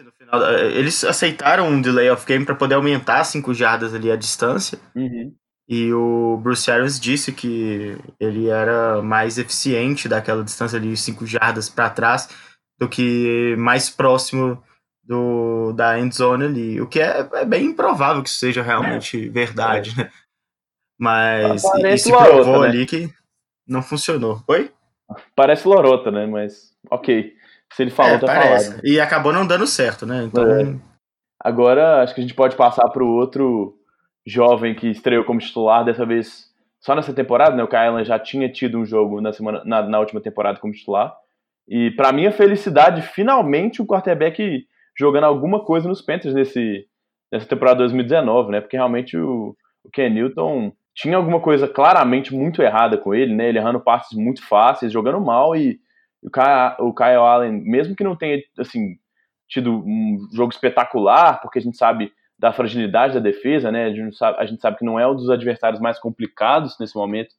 [0.04, 0.46] no final.
[0.46, 4.80] É, eles aceitaram um delay of game para poder aumentar 5 jardas ali a distância.
[4.96, 5.34] Uhum.
[5.68, 11.70] E o Bruce Arians disse que ele era mais eficiente daquela distância de 5 jardas
[11.70, 12.30] para trás
[12.80, 14.64] do que mais próximo
[15.04, 16.82] do, da end zone ali.
[16.82, 19.30] O que é, é bem improvável que isso seja realmente é.
[19.30, 20.10] verdade, né?
[21.00, 22.68] Mas e, e se lorota, provou né?
[22.68, 23.10] ali que
[23.68, 24.44] não funcionou.
[24.48, 24.72] Oi?
[25.36, 26.26] Parece lorota, né?
[26.26, 27.34] Mas ok.
[27.74, 28.70] Se ele falou, é, tá parece.
[28.70, 28.86] falado.
[28.86, 30.24] E acabou não dando certo, né?
[30.24, 30.44] Então.
[30.44, 30.76] É.
[31.42, 33.78] Agora acho que a gente pode passar para o outro
[34.26, 37.64] jovem que estreou como titular, dessa vez só nessa temporada, né?
[37.64, 41.14] O Kyle já tinha tido um jogo na, semana, na, na última temporada como titular.
[41.68, 44.66] E para minha felicidade, finalmente o quarterback
[44.98, 46.86] jogando alguma coisa nos Panthers nesse,
[47.32, 48.62] nessa temporada 2019, né?
[48.62, 53.50] Porque realmente o, o Ken Newton tinha alguma coisa claramente muito errada com ele, né?
[53.50, 55.80] Ele errando passes muito fáceis, jogando mal e
[56.22, 58.98] o Kyle, o Kyle Allen, mesmo que não tenha assim
[59.48, 63.86] tido um jogo espetacular, porque a gente sabe da fragilidade da defesa, né?
[63.86, 66.96] A gente, sabe, a gente sabe que não é um dos adversários mais complicados nesse
[66.96, 67.34] momento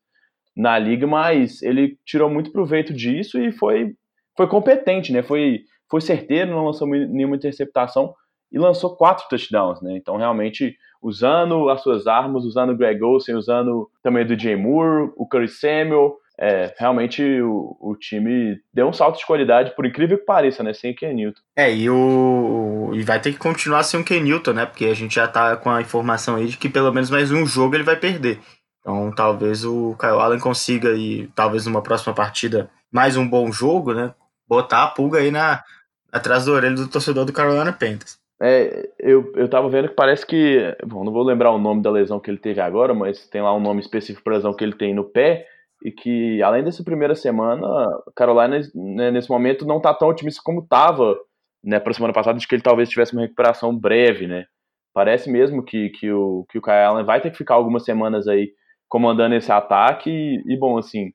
[0.55, 3.95] na liga, mas ele tirou muito proveito disso e foi,
[4.37, 5.23] foi competente, né?
[5.23, 8.15] Foi, foi certeiro, não lançou nenhuma interceptação
[8.53, 9.97] e lançou quatro touchdowns, né?
[9.97, 15.13] Então, realmente, usando as suas armas, usando o Greg Olsen, usando também do Jay Moore,
[15.17, 20.17] o Curry Samuel, é, realmente o, o, time deu um salto de qualidade, por incrível
[20.17, 20.73] que pareça, né?
[20.73, 21.43] Sem o Ken Newton.
[21.55, 24.65] É, e, o, e vai ter que continuar sem o Ken Newton, né?
[24.65, 27.45] Porque a gente já tá com a informação aí de que pelo menos mais um
[27.45, 28.41] jogo ele vai perder.
[28.81, 33.93] Então talvez o Kyle Allen consiga, e talvez numa próxima partida, mais um bom jogo,
[33.93, 34.15] né?
[34.49, 35.63] Botar a pulga aí na,
[36.11, 38.19] atrás do orelho do torcedor do Carolina Panthers.
[38.43, 40.75] É, eu, eu tava vendo que parece que.
[40.87, 43.55] Bom, não vou lembrar o nome da lesão que ele teve agora, mas tem lá
[43.55, 45.50] um nome específico para lesão que ele tem no pé
[45.83, 47.67] e que, além dessa primeira semana,
[48.15, 51.17] Carolina, né, nesse momento, não está tão otimista como estava
[51.65, 54.47] né, para semana passada de que ele talvez tivesse uma recuperação breve, né?
[54.93, 58.27] Parece mesmo que, que, o, que o Kyle Allen vai ter que ficar algumas semanas
[58.27, 58.53] aí
[58.89, 61.13] comandando esse ataque e, e bom, assim,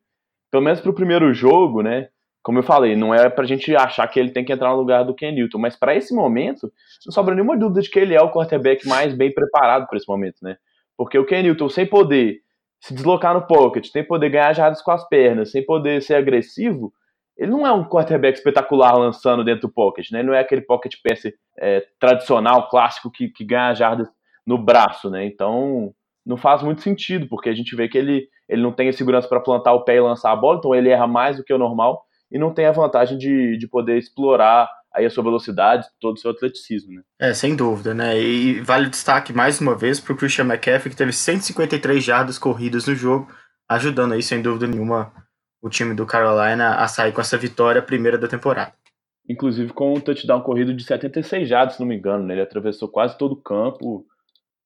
[0.49, 2.07] pelo menos para o primeiro jogo, né?
[2.41, 5.03] Como eu falei, não é pra gente achar que ele tem que entrar no lugar
[5.03, 6.71] do Ken Newton, mas para esse momento,
[7.05, 10.07] não sobra nenhuma dúvida de que ele é o quarterback mais bem preparado para esse
[10.07, 10.57] momento, né?
[10.95, 12.44] Porque o Ken Newton, sem poder
[12.85, 16.93] se deslocar no pocket, sem poder ganhar jardas com as pernas, sem poder ser agressivo,
[17.35, 20.19] ele não é um quarterback espetacular lançando dentro do pocket, né?
[20.19, 21.23] Ele não é aquele pocket pass
[21.57, 24.07] é, tradicional, clássico, que, que ganha jardas
[24.45, 25.25] no braço, né?
[25.25, 28.93] Então, não faz muito sentido, porque a gente vê que ele, ele não tem a
[28.93, 31.53] segurança para plantar o pé e lançar a bola, então ele erra mais do que
[31.53, 35.87] o normal e não tem a vantagem de, de poder explorar aí a sua velocidade,
[35.99, 37.01] todo o seu atleticismo, né?
[37.19, 38.17] É, sem dúvida, né?
[38.19, 42.39] E vale o destaque mais uma vez para o Christian McCaffrey, que teve 153 jardas
[42.39, 43.27] corridas no jogo,
[43.69, 45.11] ajudando aí, sem dúvida nenhuma,
[45.61, 48.73] o time do Carolina a sair com essa vitória primeira da temporada.
[49.27, 52.35] Inclusive com um touchdown corrido de 76 jardas, se não me engano, né?
[52.35, 54.05] Ele atravessou quase todo o campo.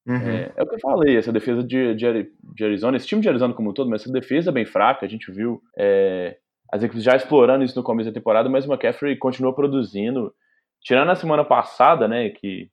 [0.05, 0.15] Uhum.
[0.15, 3.29] É, é, o que eu falei, essa defesa de, de, de, Arizona, esse time de
[3.29, 6.37] Arizona como um todo, mas essa defesa bem fraca, a gente viu é,
[6.71, 10.33] as equipes já explorando isso no começo da temporada, mas o McCaffrey continuou produzindo.
[10.81, 12.69] Tirando a semana passada, né, que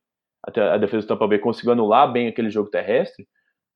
[0.46, 3.26] a, a defesa do Tampa Bay conseguiu anular bem aquele jogo terrestre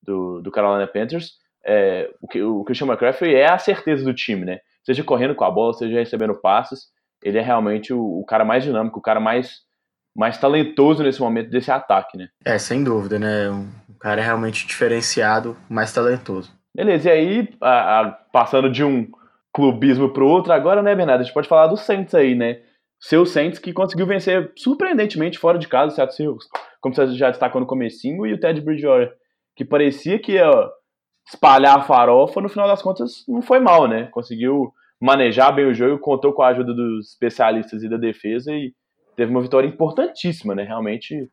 [0.03, 1.33] do, do Carolina Panthers,
[1.65, 4.59] é, o, que, o Christian McCaffrey é a certeza do time, né?
[4.85, 6.87] Seja correndo com a bola, seja recebendo passes,
[7.23, 9.59] ele é realmente o, o cara mais dinâmico, o cara mais,
[10.17, 12.29] mais talentoso nesse momento desse ataque, né?
[12.45, 13.51] É, sem dúvida, né?
[13.89, 16.51] O cara é realmente diferenciado, mais talentoso.
[16.75, 19.11] Beleza, e aí, a, a, passando de um
[19.53, 22.63] clubismo pro outro, agora, né, Bernardo, a gente pode falar do Saints aí, né?
[23.01, 26.47] Seu Saints que conseguiu vencer surpreendentemente fora de casa o Seattle Seahawks,
[26.81, 29.13] como você já destacou no comecinho, e o Ted Bridgewater,
[29.57, 30.51] que parecia que ia
[31.27, 34.09] espalhar a farofa, no final das contas não foi mal, né?
[34.13, 38.75] Conseguiu manejar bem o jogo, contou com a ajuda dos especialistas e da defesa e
[39.17, 40.63] teve uma vitória importantíssima, né?
[40.63, 41.29] Realmente,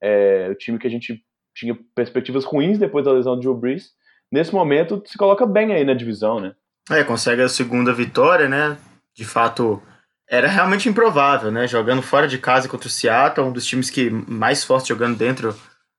[0.00, 1.20] é, o time que a gente
[1.54, 3.90] tinha perspectivas ruins depois da lesão do Joe Brees,
[4.30, 6.54] nesse momento se coloca bem aí na divisão, né?
[6.90, 8.78] É, consegue a segunda vitória, né?
[9.14, 9.82] De fato,
[10.28, 11.66] era realmente improvável, né?
[11.66, 15.54] Jogando fora de casa contra o Seattle, um dos times que mais forte jogando dentro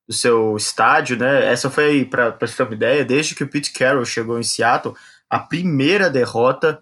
[0.08, 1.46] do seu estádio, né?
[1.46, 4.96] Essa foi, para você ter uma ideia, desde que o Pete Carroll chegou em Seattle,
[5.30, 6.80] a primeira derrota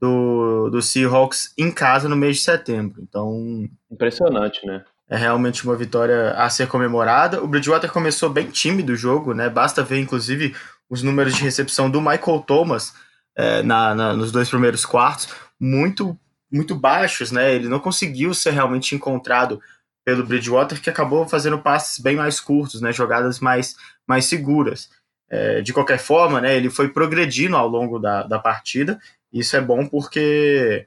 [0.00, 3.02] do, do Seahawks em casa no mês de setembro.
[3.02, 3.68] Então.
[3.90, 4.84] Impressionante, né?
[5.10, 7.42] É realmente uma vitória a ser comemorada.
[7.42, 9.48] O Bridgewater começou bem tímido o jogo, né?
[9.48, 10.54] Basta ver, inclusive,
[10.88, 12.92] os números de recepção do Michael Thomas
[13.38, 15.28] é, na, na, nos dois primeiros quartos,
[15.60, 16.18] muito,
[16.50, 17.54] muito baixos, né?
[17.54, 19.60] Ele não conseguiu ser realmente encontrado
[20.04, 24.88] pelo Bridgewater, que acabou fazendo passes bem mais curtos, né, jogadas mais, mais seguras.
[25.30, 28.98] É, de qualquer forma, né, ele foi progredindo ao longo da, da partida,
[29.30, 30.86] isso é bom porque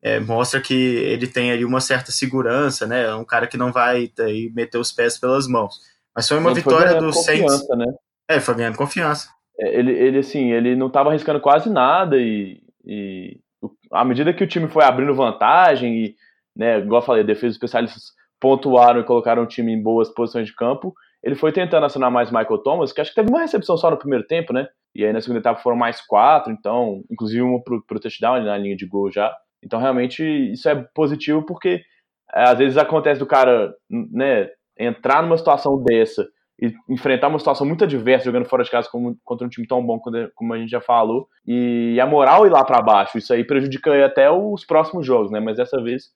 [0.00, 3.72] é, mostra que ele tem ali uma certa segurança, né, é um cara que não
[3.72, 5.80] vai aí, meter os pés pelas mãos.
[6.14, 7.66] Mas foi uma ele vitória do Saints.
[7.76, 7.86] Né?
[8.28, 9.28] É, foi ganhando confiança.
[9.60, 13.38] É, ele, ele, assim, ele não estava arriscando quase nada e, e
[13.92, 16.16] à medida que o time foi abrindo vantagem e,
[16.56, 18.02] né, igual eu falei, a defesa dos especialistas
[18.40, 20.94] pontuaram e colocaram o time em boas posições de campo.
[21.22, 23.98] Ele foi tentando acionar mais Michael Thomas, que acho que teve uma recepção só no
[23.98, 24.66] primeiro tempo, né?
[24.94, 28.56] E aí na segunda etapa foram mais quatro, então, inclusive uma pro, pro touchdown na
[28.56, 29.30] linha de gol já.
[29.62, 31.82] Então, realmente, isso é positivo porque
[32.34, 36.26] é, às vezes acontece do cara, né, entrar numa situação dessa
[36.60, 39.84] e enfrentar uma situação muito adversa jogando fora de casa como, contra um time tão
[39.84, 39.98] bom
[40.34, 43.16] como a gente já falou, e a moral ir lá para baixo.
[43.16, 45.40] Isso aí prejudica até os próximos jogos, né?
[45.40, 46.10] Mas dessa vez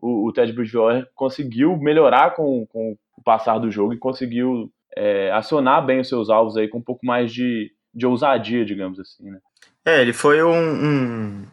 [0.00, 5.30] o, o Ted Bridgewater conseguiu melhorar com, com o passar do jogo e conseguiu é,
[5.32, 9.30] acionar bem os seus alvos aí com um pouco mais de, de ousadia, digamos assim,
[9.30, 9.38] né?
[9.84, 11.46] É, ele foi um, um,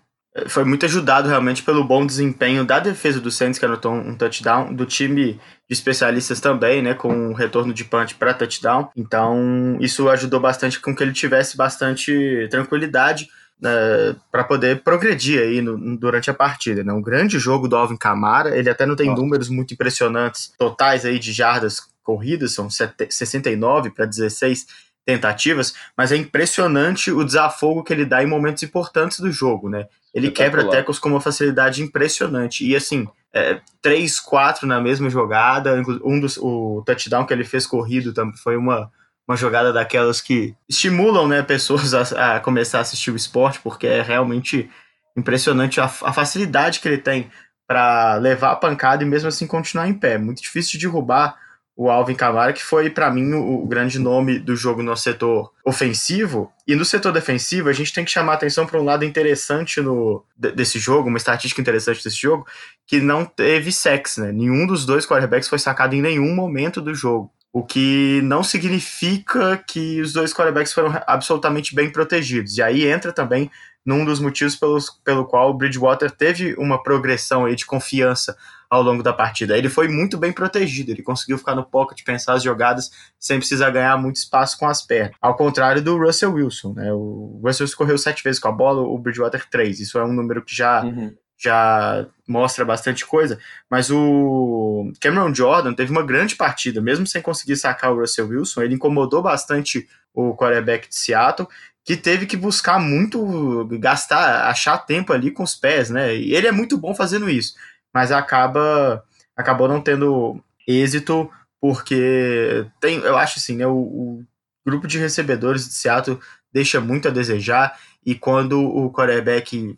[0.47, 4.73] foi muito ajudado realmente pelo bom desempenho da defesa do Saints, que anotou um touchdown,
[4.73, 5.33] do time
[5.67, 8.89] de especialistas também, né, com um retorno de punch para touchdown.
[8.95, 13.27] Então, isso ajudou bastante com que ele tivesse bastante tranquilidade
[13.59, 16.83] né, para poder progredir aí no, durante a partida.
[16.83, 16.93] Né?
[16.93, 19.21] Um grande jogo do Alvin Kamara, ele até não tem Nossa.
[19.21, 24.67] números muito impressionantes totais aí de jardas corridas, são 69 para 16
[25.07, 29.87] tentativas, mas é impressionante o desafogo que ele dá em momentos importantes do jogo, né?
[30.13, 32.67] Ele quebra tecos com uma facilidade impressionante.
[32.67, 37.65] E assim, é, 3, 4 na mesma jogada, um dos, o touchdown que ele fez
[37.65, 38.91] corrido também foi uma
[39.27, 43.85] uma jogada daquelas que estimulam né, pessoas a, a começar a assistir o esporte, porque
[43.85, 44.69] é realmente
[45.17, 47.29] impressionante a, a facilidade que ele tem
[47.67, 50.17] para levar a pancada e mesmo assim continuar em pé.
[50.17, 51.37] Muito difícil de derrubar
[51.77, 56.51] o Alvin Kamara, que foi, para mim, o, grande nome do jogo no setor ofensivo.
[56.67, 60.25] E no setor defensivo, a gente tem que chamar atenção para um lado interessante no,
[60.35, 62.47] desse jogo, uma estatística interessante desse jogo,
[62.87, 64.31] que não teve sex, né?
[64.31, 67.31] Nenhum dos dois quarterbacks foi sacado em nenhum momento do jogo.
[67.53, 72.57] O que não significa que os dois quarterbacks foram absolutamente bem protegidos.
[72.57, 73.51] E aí entra também
[73.87, 78.35] num dos motivos pelos, pelo qual o Bridgewater teve uma progressão aí de confiança
[78.69, 79.57] ao longo da partida.
[79.57, 83.69] Ele foi muito bem protegido, ele conseguiu ficar no pocket, pensar as jogadas sem precisar
[83.69, 85.15] ganhar muito espaço com as pernas.
[85.21, 86.91] Ao contrário do Russell Wilson, né?
[86.91, 89.79] O Russell correu sete vezes com a bola, o Bridgewater três.
[89.79, 91.15] Isso é um número que já, uhum.
[91.37, 93.39] já mostra bastante coisa.
[93.71, 98.63] Mas o Cameron Jordan teve uma grande partida, mesmo sem conseguir sacar o Russell Wilson,
[98.63, 101.47] ele incomodou bastante o quarterback de Seattle
[101.87, 106.15] que teve que buscar muito, gastar, achar tempo ali com os pés, né?
[106.15, 107.55] E ele é muito bom fazendo isso
[107.97, 109.03] mas acaba
[109.35, 114.25] acabou não tendo êxito porque tem, eu acho assim, né, o, o
[114.63, 116.19] grupo de recebedores de Seattle
[116.53, 119.75] deixa muito a desejar e quando o quarterback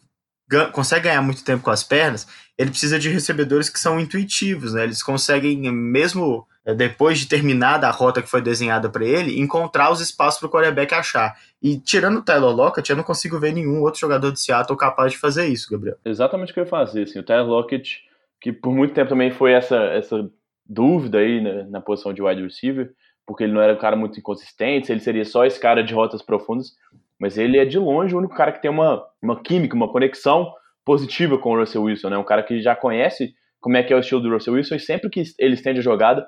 [0.73, 4.83] consegue ganhar muito tempo com as pernas, ele precisa de recebedores que são intuitivos, né?
[4.83, 10.01] Eles conseguem, mesmo depois de terminar a rota que foi desenhada para ele, encontrar os
[10.01, 11.35] espaços para o quarterback achar.
[11.61, 15.11] E tirando o Tyler Lockett, eu não consigo ver nenhum outro jogador de Seattle capaz
[15.11, 15.97] de fazer isso, Gabriel.
[16.05, 17.03] Exatamente o que eu ia fazer.
[17.03, 18.09] Assim, o Tyler Lockett
[18.41, 20.29] que por muito tempo também foi essa, essa
[20.65, 22.91] dúvida aí né, na posição de wide receiver,
[23.25, 26.21] porque ele não era um cara muito inconsistente, ele seria só esse cara de rotas
[26.21, 26.71] profundas,
[27.19, 30.53] mas ele é de longe o único cara que tem uma, uma química, uma conexão
[30.85, 32.17] positiva com o Russell Wilson, né?
[32.17, 34.79] Um cara que já conhece como é que é o estilo do Russell Wilson e
[34.79, 36.25] sempre que ele estende a jogada,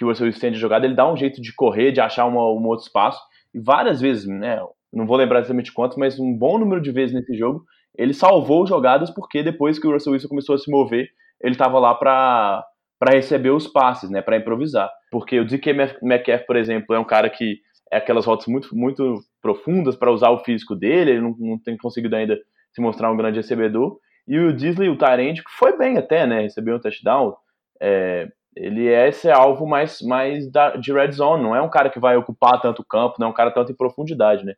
[0.00, 2.66] que o Russell Wilson jogada, ele dá um jeito de correr, de achar uma, um
[2.66, 3.20] outro espaço,
[3.52, 4.58] e várias vezes, né?
[4.90, 8.66] Não vou lembrar exatamente quantos, mas um bom número de vezes nesse jogo, ele salvou
[8.66, 12.64] jogadas porque depois que o Russell Wilson começou a se mover, ele estava lá para
[12.98, 14.90] para receber os passes, né, para improvisar.
[15.10, 17.58] Porque o DK Metcalf, por exemplo, é um cara que
[17.90, 21.78] é aquelas rotas muito, muito profundas para usar o físico dele, ele não, não, tem
[21.78, 22.38] conseguido ainda
[22.74, 23.98] se mostrar um grande recebedor.
[24.28, 27.34] E o Disley, o Tyrande, que foi bem até, né, recebeu um touchdown,
[27.80, 31.90] é, ele é esse alvo mais, mais da, de red zone, não é um cara
[31.90, 34.54] que vai ocupar tanto campo, não é um cara tanto em profundidade, né.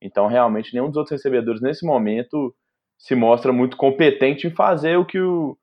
[0.00, 2.54] Então, realmente, nenhum dos outros recebedores nesse momento
[2.98, 5.56] se mostra muito competente em fazer o que o,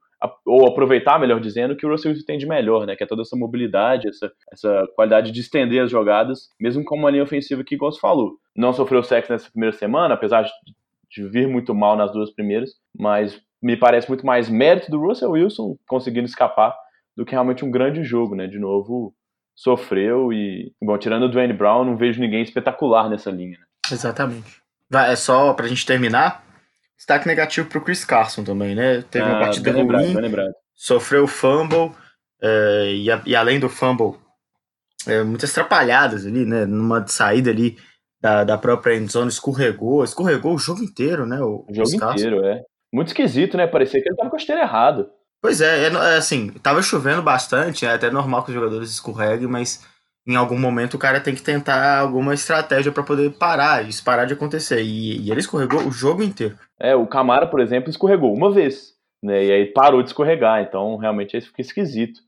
[0.45, 2.95] ou aproveitar, melhor dizendo, que o Russell Wilson tem de melhor, né?
[2.95, 7.09] Que é toda essa mobilidade, essa, essa qualidade de estender as jogadas, mesmo com uma
[7.09, 10.45] linha ofensiva que, igual você falou, não sofreu sexo nessa primeira semana, apesar
[11.09, 15.31] de vir muito mal nas duas primeiras, mas me parece muito mais mérito do Russell
[15.31, 16.75] Wilson conseguindo escapar
[17.19, 18.47] do que realmente um grande jogo, né?
[18.47, 19.13] De novo,
[19.53, 23.65] sofreu e, bom, tirando o Dwayne Brown, não vejo ninguém espetacular nessa linha, né?
[23.91, 24.61] Exatamente.
[24.89, 26.45] Vai, é só pra gente terminar,
[26.95, 29.01] Destaque negativo para o Chris Carson também, né?
[29.09, 31.91] Teve ah, uma partida bem ruim, lembrado, sofreu fumble,
[32.41, 34.17] é, e, a, e, além do fumble,
[35.07, 36.65] é, muitas atrapalhadas ali, né?
[36.65, 37.77] Numa saída ali
[38.21, 41.39] da, da própria endzone, escorregou, escorregou o jogo inteiro, né?
[41.39, 42.61] O, o jogo inteiro, é.
[42.93, 43.65] Muito esquisito, né?
[43.67, 45.09] Parecia que ele tava com a esteira errado.
[45.41, 49.47] Pois é, é, é assim, tava chovendo bastante, é até normal que os jogadores escorreguem,
[49.47, 49.85] mas
[50.27, 54.25] em algum momento o cara tem que tentar alguma estratégia para poder parar, isso parar
[54.25, 54.81] de acontecer.
[54.81, 56.57] E, e, ele escorregou o jogo inteiro.
[56.79, 59.45] É, o Camara, por exemplo, escorregou uma vez, né?
[59.45, 62.19] E aí parou de escorregar, então realmente isso fica esquisito.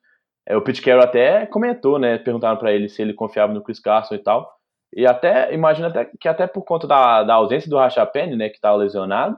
[0.47, 2.17] É, o Pete Carroll até comentou, né?
[2.17, 4.49] Perguntaram para ele se ele confiava no Chris Carson e tal.
[4.93, 8.49] E até, imagina até, que até por conta da, da ausência do Racha Penny, né,
[8.49, 9.37] que tá lesionado,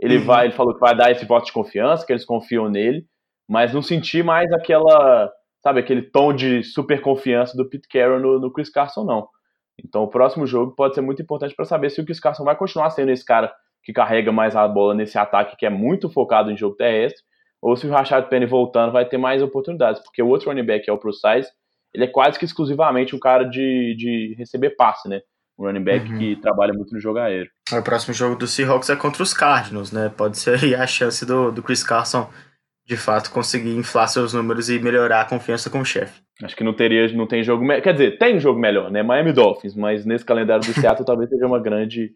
[0.00, 0.24] ele uhum.
[0.24, 3.04] vai, ele falou que vai dar esse voto de confiança, que eles confiam nele,
[3.48, 5.30] mas não sentir mais aquela
[5.62, 9.28] sabe, aquele tom de super confiança do Pete Carroll no, no Chris Carson, não.
[9.84, 12.56] Então o próximo jogo pode ser muito importante para saber se o Chris Carson vai
[12.56, 16.50] continuar sendo esse cara que carrega mais a bola nesse ataque que é muito focado
[16.50, 17.22] em jogo terrestre,
[17.62, 20.88] ou se o Rashad Penny voltando vai ter mais oportunidades, porque o outro running back,
[20.88, 21.48] é o Pro Size,
[21.94, 25.20] ele é quase que exclusivamente um cara de, de receber passe, né?
[25.60, 26.18] Um running back uhum.
[26.18, 27.50] que trabalha muito no jogo aéreo.
[27.70, 30.08] O próximo jogo do Seahawks é contra os Cardinals, né?
[30.08, 32.30] Pode ser aí a chance do, do Chris Carson
[32.86, 36.22] de fato conseguir inflar seus números e melhorar a confiança com o chefe.
[36.42, 39.02] Acho que não teria, não tem jogo, quer dizer, tem um jogo melhor, né?
[39.02, 42.12] Miami Dolphins, mas nesse calendário do Seattle talvez seja uma grande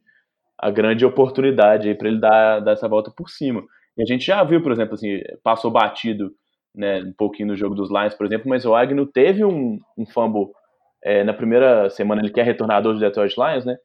[0.59, 3.62] a grande oportunidade aí para ele dar, dar essa volta por cima.
[3.97, 6.32] E a gente já viu, por exemplo, assim, passou batido,
[6.74, 10.07] né, um pouquinho no jogo dos Lions, por exemplo, mas o Agnew teve um, um
[10.07, 10.49] fumble
[11.05, 13.76] é, na primeira semana, ele quer é retornador do Detroit Lions, né?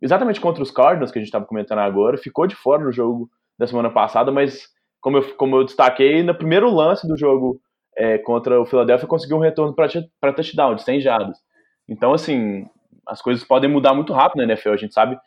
[0.00, 3.28] Exatamente contra os Cardinals, que a gente estava comentando agora, ficou de fora no jogo
[3.58, 4.68] da semana passada, mas
[5.00, 7.60] como eu, como eu destaquei, no primeiro lance do jogo
[7.96, 11.38] é, contra o Philadelphia, conseguiu um retorno para touchdown, de 100 jardas.
[11.88, 12.64] Então, assim,
[13.08, 14.70] as coisas podem mudar muito rápido na NFL.
[14.70, 15.18] A gente sabe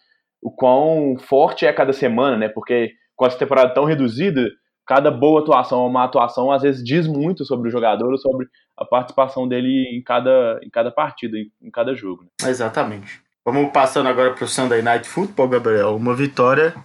[0.42, 2.48] o quão forte é cada semana, né?
[2.48, 4.50] Porque com essa temporada tão reduzida,
[4.92, 8.46] cada boa atuação ou uma atuação às vezes diz muito sobre o jogador ou sobre
[8.76, 12.24] a participação dele em cada, em cada partida, em, em cada jogo.
[12.24, 12.50] Né?
[12.50, 13.22] Exatamente.
[13.46, 15.96] Vamos passando agora para o Sunday Night Football, Gabriel.
[15.96, 16.76] Uma vitória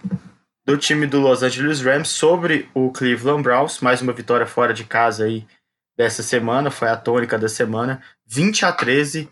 [0.65, 3.81] do time do Los Angeles Rams sobre o Cleveland Browns.
[3.81, 5.45] Mais uma vitória fora de casa aí
[5.97, 8.01] dessa semana, foi a tônica da semana.
[8.25, 9.27] 20 a 13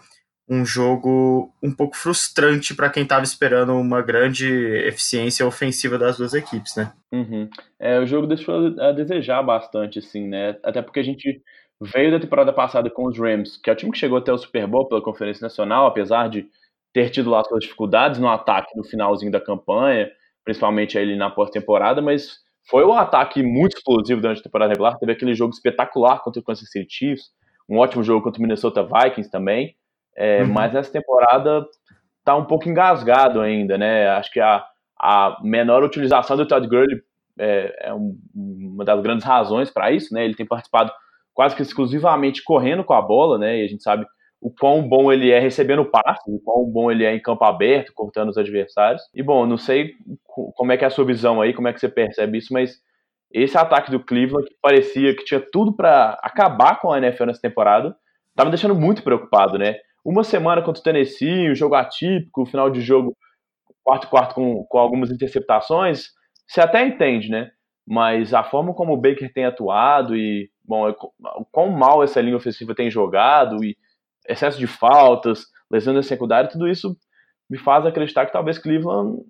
[0.47, 4.47] um jogo um pouco frustrante para quem estava esperando uma grande
[4.85, 6.93] eficiência ofensiva das duas equipes, né?
[7.11, 7.49] Uhum.
[7.79, 10.57] É, o jogo deixou a desejar bastante, assim, né?
[10.63, 11.41] Até porque a gente
[11.81, 14.37] veio da temporada passada com os Rams, que é o time que chegou até o
[14.37, 16.47] Super Bowl pela Conferência Nacional, apesar de
[16.93, 20.09] ter tido lá suas dificuldades no ataque no finalzinho da campanha,
[20.43, 22.39] principalmente ali na pós-temporada, mas
[22.69, 24.97] foi um ataque muito explosivo durante a temporada regular.
[24.97, 27.31] Teve aquele jogo espetacular contra o Kansas City Chiefs,
[27.67, 29.75] um ótimo jogo contra o Minnesota Vikings também.
[30.15, 30.53] É, uhum.
[30.53, 31.65] Mas essa temporada
[32.23, 34.07] tá um pouco engasgado ainda, né?
[34.09, 34.65] Acho que a,
[34.97, 37.01] a menor utilização do Todd Gurley
[37.37, 40.25] é, é um, uma das grandes razões para isso, né?
[40.25, 40.91] Ele tem participado
[41.33, 43.59] quase que exclusivamente correndo com a bola, né?
[43.59, 44.05] E a gente sabe
[44.41, 47.93] o quão bom ele é recebendo passes, o quão bom ele é em campo aberto,
[47.93, 49.01] cortando os adversários.
[49.13, 49.93] E bom, não sei
[50.27, 52.79] como é que é a sua visão aí, como é que você percebe isso, mas
[53.31, 57.41] esse ataque do Cleveland que parecia que tinha tudo para acabar com a NFL nessa
[57.41, 57.95] temporada,
[58.35, 59.75] tá me deixando muito preocupado, né?
[60.05, 63.17] Uma semana contra o Tennessee, um jogo atípico, final de jogo
[63.83, 66.09] quarto quarto com, com algumas interceptações,
[66.47, 67.51] você até entende, né?
[67.87, 70.95] Mas a forma como o Baker tem atuado e, bom, é
[71.37, 73.75] o quão mal essa linha ofensiva tem jogado e
[74.27, 76.95] excesso de faltas, lesão secundária, tudo isso
[77.49, 79.21] me faz acreditar que talvez Cleveland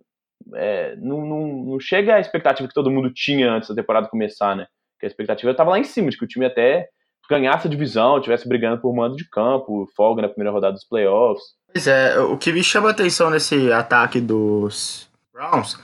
[0.53, 4.55] é, não, não, não chega à expectativa que todo mundo tinha antes da temporada começar,
[4.55, 4.67] né?
[4.99, 6.89] Que a expectativa estava lá em cima, de que o time até
[7.29, 11.43] ganhasse a divisão, tivesse brigando por mando de campo, folga na primeira rodada dos playoffs.
[11.71, 15.77] Pois é, o que me chama a atenção nesse ataque dos Browns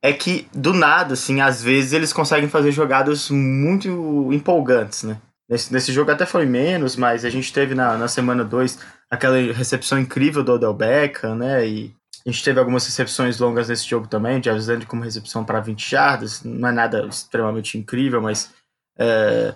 [0.00, 5.18] é que, do nada, assim, às vezes eles conseguem fazer jogadas muito empolgantes, né?
[5.48, 8.78] Nesse, nesse jogo até foi menos, mas a gente teve na, na semana 2
[9.10, 11.66] aquela recepção incrível do Odell Beckham, né?
[11.66, 11.94] E
[12.26, 15.90] a gente teve algumas recepções longas nesse jogo também, de Alexander como recepção para 20
[15.90, 18.50] jardas, não é nada extremamente incrível, mas
[18.98, 19.54] é,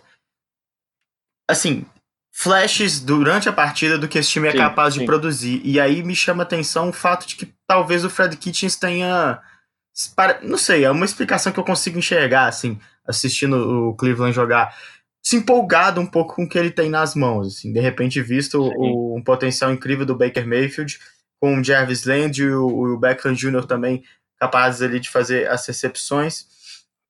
[1.48, 1.84] assim,
[2.32, 5.00] flashes durante a partida do que esse time é sim, capaz sim.
[5.00, 5.60] de produzir.
[5.64, 9.40] E aí me chama a atenção o fato de que talvez o Fred Kitchens tenha.
[10.42, 14.76] Não sei, é uma explicação que eu consigo enxergar, assim, assistindo o Cleveland jogar.
[15.22, 18.60] Se empolgado um pouco com o que ele tem nas mãos, assim, de repente visto
[18.60, 21.00] o, um potencial incrível do Baker Mayfield,
[21.40, 23.64] com o Jarvis Land e o, o Beckham Jr.
[23.66, 24.04] também
[24.38, 26.46] capazes ali de fazer as recepções,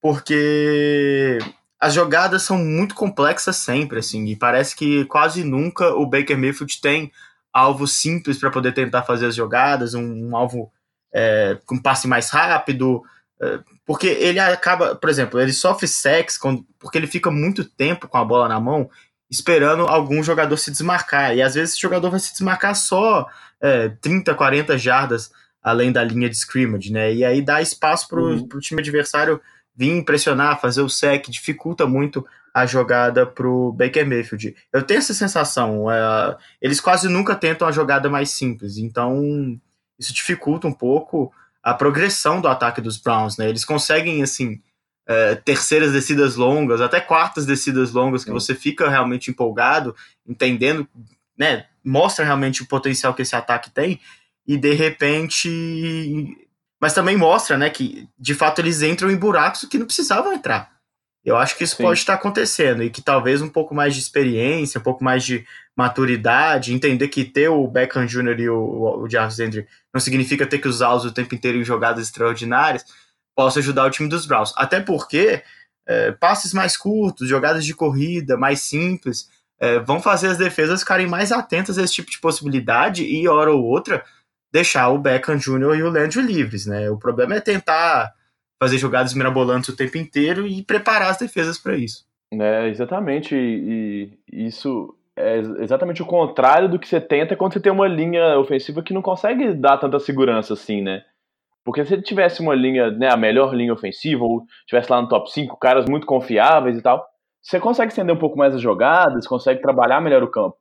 [0.01, 1.39] porque
[1.79, 6.81] as jogadas são muito complexas sempre, assim, e parece que quase nunca o Baker Mayfield
[6.81, 7.13] tem
[7.53, 10.73] alvo simples para poder tentar fazer as jogadas, um, um alvo
[11.13, 13.03] é, com passe mais rápido,
[13.41, 18.09] é, porque ele acaba, por exemplo, ele sofre sex quando, porque ele fica muito tempo
[18.09, 18.91] com a bola na mão
[19.31, 23.27] esperando algum jogador se desmarcar, e às vezes esse jogador vai se desmarcar só
[23.61, 25.31] é, 30, 40 jardas
[25.63, 28.49] além da linha de scrimmage, né, e aí dá espaço para o uhum.
[28.61, 29.41] time adversário
[29.77, 34.57] vir impressionar, fazer o sec, dificulta muito a jogada pro Baker Mayfield.
[34.73, 39.61] Eu tenho essa sensação, é, eles quase nunca tentam a jogada mais simples, então
[39.99, 41.31] isso dificulta um pouco
[41.63, 43.49] a progressão do ataque dos Browns, né?
[43.49, 44.61] Eles conseguem, assim,
[45.07, 49.95] é, terceiras descidas longas, até quartas descidas longas, que você fica realmente empolgado,
[50.27, 50.89] entendendo,
[51.37, 51.67] né?
[51.85, 54.01] Mostra realmente o potencial que esse ataque tem,
[54.47, 56.46] e de repente
[56.81, 60.77] mas também mostra, né, que de fato eles entram em buracos que não precisavam entrar.
[61.25, 61.83] Eu acho que isso Sim.
[61.83, 65.45] pode estar acontecendo e que talvez um pouco mais de experiência, um pouco mais de
[65.77, 68.39] maturidade, entender que ter o Beckham Jr.
[68.39, 72.07] e o, o Jarvis Landry não significa ter que usá-los o tempo inteiro em jogadas
[72.07, 72.85] extraordinárias,
[73.35, 74.53] possa ajudar o time dos Browns.
[74.57, 75.43] Até porque
[75.85, 81.09] é, passes mais curtos, jogadas de corrida mais simples, é, vão fazer as defesas ficarem
[81.09, 84.05] mais atentas a esse tipo de possibilidade e, hora ou outra,
[84.57, 85.77] deixar o Beckham Jr.
[85.77, 86.89] e o Landry livres, né?
[86.89, 88.11] O problema é tentar
[88.59, 92.07] fazer jogadas mirabolantes o tempo inteiro e preparar as defesas para isso.
[92.33, 97.61] É, exatamente, e, e, isso é exatamente o contrário do que você tenta quando você
[97.61, 101.03] tem uma linha ofensiva que não consegue dar tanta segurança assim, né?
[101.63, 105.09] Porque se ele tivesse uma linha, né, a melhor linha ofensiva, ou tivesse lá no
[105.09, 107.05] top 5 caras muito confiáveis e tal,
[107.43, 110.57] você consegue estender um pouco mais as jogadas, consegue trabalhar melhor o campo.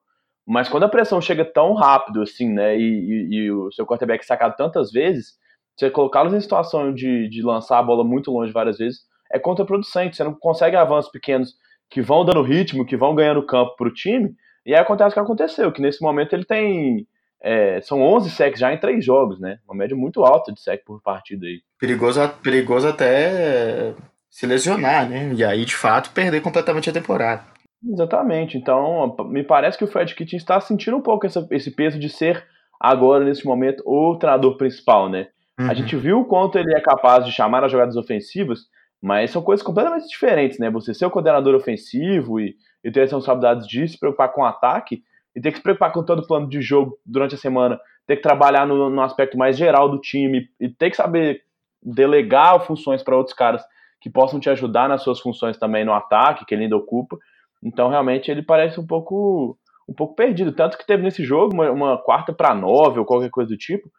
[0.46, 4.24] Mas quando a pressão chega tão rápido assim, né, e, e, e o seu quarterback
[4.24, 5.34] é sacado tantas vezes,
[5.76, 9.00] você colocá-los em situação de, de lançar a bola muito longe várias vezes
[9.32, 10.16] é contraproducente.
[10.16, 11.54] Você não consegue avanços pequenos
[11.90, 14.34] que vão dando ritmo, que vão ganhando campo para o time.
[14.66, 17.08] E aí acontece o que aconteceu, que nesse momento ele tem.
[17.42, 19.60] É, são 11 sacks já em três jogos, né?
[19.68, 21.62] Uma média muito alta de sec por partida aí.
[21.80, 23.94] Perigoso, perigoso até
[24.32, 25.32] se lesionar, né?
[25.36, 27.44] E aí, de fato, perder completamente a temporada.
[27.88, 28.58] Exatamente.
[28.58, 32.10] Então, me parece que o Fred Kitchen está sentindo um pouco essa, esse peso de
[32.10, 32.46] ser
[32.80, 35.28] agora, nesse momento, o treinador principal, né?
[35.60, 35.70] Uhum.
[35.70, 38.62] A gente viu o quanto ele é capaz de chamar as jogadas ofensivas,
[39.02, 40.70] mas são coisas completamente diferentes, né?
[40.70, 44.46] Você ser o coordenador ofensivo e, e ter a responsabilidade de se preocupar com o
[44.46, 45.04] ataque
[45.36, 48.16] e ter que se preocupar com todo o plano de jogo durante a semana, ter
[48.16, 51.42] que trabalhar no, no aspecto mais geral do time e ter que saber
[51.84, 53.64] delegar funções para outros caras
[54.02, 57.18] que possam te ajudar nas suas funções também no ataque, que ele ainda ocupa.
[57.64, 60.52] Então, realmente, ele parece um pouco um pouco perdido.
[60.52, 63.90] Tanto que teve nesse jogo uma, uma quarta para nove ou qualquer coisa do tipo,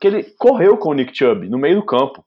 [0.00, 2.24] que ele correu com o Nick Chubb no meio do campo.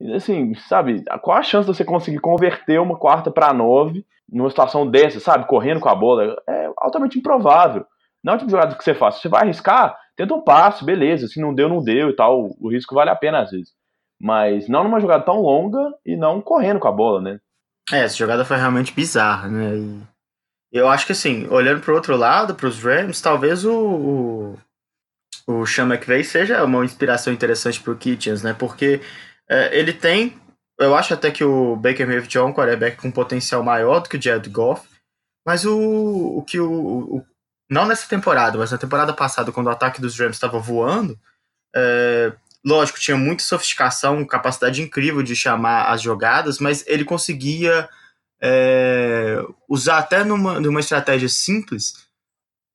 [0.00, 4.50] E, assim, sabe, qual a chance de você conseguir converter uma quarta para nove numa
[4.50, 6.36] situação dessa, sabe, correndo com a bola?
[6.48, 7.84] É altamente improvável.
[8.22, 9.16] Não é o tipo de jogada que você faz.
[9.16, 11.28] Você vai arriscar, tenta um passe, beleza.
[11.28, 12.50] Se não deu, não deu e tal.
[12.58, 13.72] O risco vale a pena às vezes.
[14.18, 17.38] Mas não numa jogada tão longa e não correndo com a bola, né?
[17.92, 20.04] É, essa jogada foi realmente bizarra, né?
[20.72, 23.76] E eu acho que assim, olhando para o outro lado, para os Rams, talvez o,
[23.76, 24.58] o,
[25.46, 28.54] o Sean McVay seja uma inspiração interessante para o Kitchens, né?
[28.54, 29.00] Porque
[29.48, 30.40] é, ele tem,
[30.78, 34.16] eu acho até que o Baker Mayfield é um quarterback com potencial maior do que
[34.16, 34.88] o Jared Goff,
[35.46, 37.26] mas o, o que o, o,
[37.70, 41.18] não nessa temporada, mas na temporada passada, quando o ataque dos Rams estava voando,
[41.76, 42.32] é,
[42.64, 47.88] lógico, tinha muita sofisticação, capacidade incrível de chamar as jogadas, mas ele conseguia
[48.40, 49.38] é,
[49.68, 52.04] usar até numa, numa estratégia simples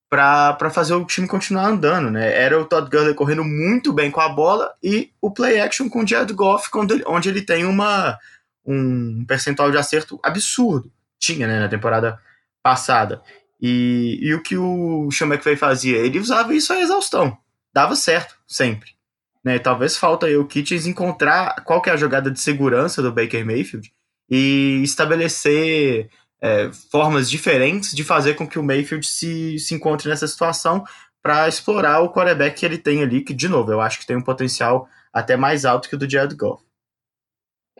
[0.08, 2.36] para fazer o time continuar andando, né?
[2.36, 6.02] Era o Todd Gurley correndo muito bem com a bola e o play action com
[6.02, 8.18] o Jared Goff, ele, onde ele tem uma,
[8.66, 10.92] um percentual de acerto absurdo.
[11.18, 12.18] Tinha, né, na temporada
[12.60, 13.22] passada.
[13.60, 15.98] E, e o que o Sean McVay fazia?
[15.98, 17.38] Ele usava isso a exaustão.
[17.72, 18.99] Dava certo, sempre.
[19.44, 19.58] Né?
[19.58, 23.44] Talvez falta aí o Kitchens encontrar qual que é a jogada de segurança do Baker
[23.44, 23.92] Mayfield
[24.30, 26.10] e estabelecer
[26.40, 30.84] é, formas diferentes de fazer com que o Mayfield se, se encontre nessa situação
[31.22, 34.16] para explorar o quarterback que ele tem ali, que, de novo, eu acho que tem
[34.16, 36.64] um potencial até mais alto que o do Jared Goff.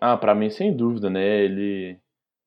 [0.00, 1.44] Ah, para mim, sem dúvida, né?
[1.44, 1.98] Ele,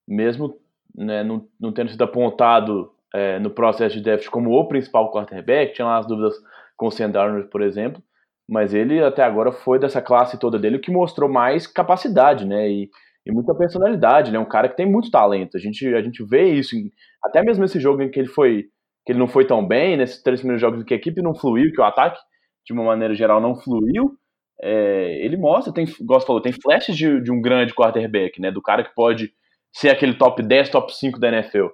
[0.07, 0.59] mesmo
[0.95, 5.73] né, não, não tendo sido apontado é, no processo de draft como o principal quarterback,
[5.73, 6.35] tinha lá as dúvidas
[6.75, 7.11] com o Sam
[7.49, 8.03] por exemplo,
[8.47, 12.69] mas ele até agora foi dessa classe toda dele que mostrou mais capacidade, né?
[12.69, 12.89] E
[13.25, 14.29] e muita personalidade.
[14.29, 15.57] Ele é um cara que tem muito talento.
[15.57, 16.91] A gente, a gente vê isso, em,
[17.23, 18.65] até mesmo esse jogo em que ele foi
[19.05, 21.35] que ele não foi tão bem, nesses três primeiros jogos em que a equipe não
[21.35, 22.17] fluiu, que o ataque,
[22.65, 24.17] de uma maneira geral, não fluiu.
[24.61, 28.49] É, ele mostra, tem, gosto falou, tem flashes de, de um grande quarterback, né?
[28.49, 29.33] Do cara que pode
[29.73, 31.67] ser aquele top 10, top 5 da NFL.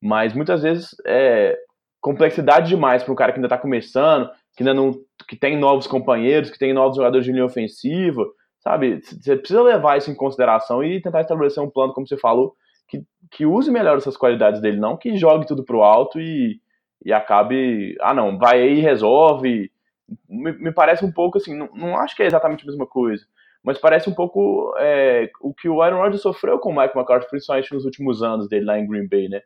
[0.00, 1.58] Mas muitas vezes é
[2.00, 4.92] complexidade demais para um cara que ainda está começando, que ainda não
[5.28, 8.24] que tem novos companheiros, que tem novos jogadores de linha ofensiva,
[8.66, 9.00] Sabe?
[9.00, 12.56] Você precisa levar isso em consideração e tentar estabelecer um plano, como você falou,
[12.88, 13.00] que,
[13.30, 16.60] que use melhor essas qualidades dele, não que jogue tudo pro alto e,
[17.04, 17.96] e acabe.
[18.00, 19.70] Ah, não, vai aí e resolve.
[20.28, 23.24] Me, me parece um pouco assim, não, não acho que é exatamente a mesma coisa,
[23.62, 27.30] mas parece um pouco é, o que o Aaron Rodgers sofreu com o Mike McCarthy,
[27.30, 29.42] principalmente nos últimos anos dele lá em Green Bay, né?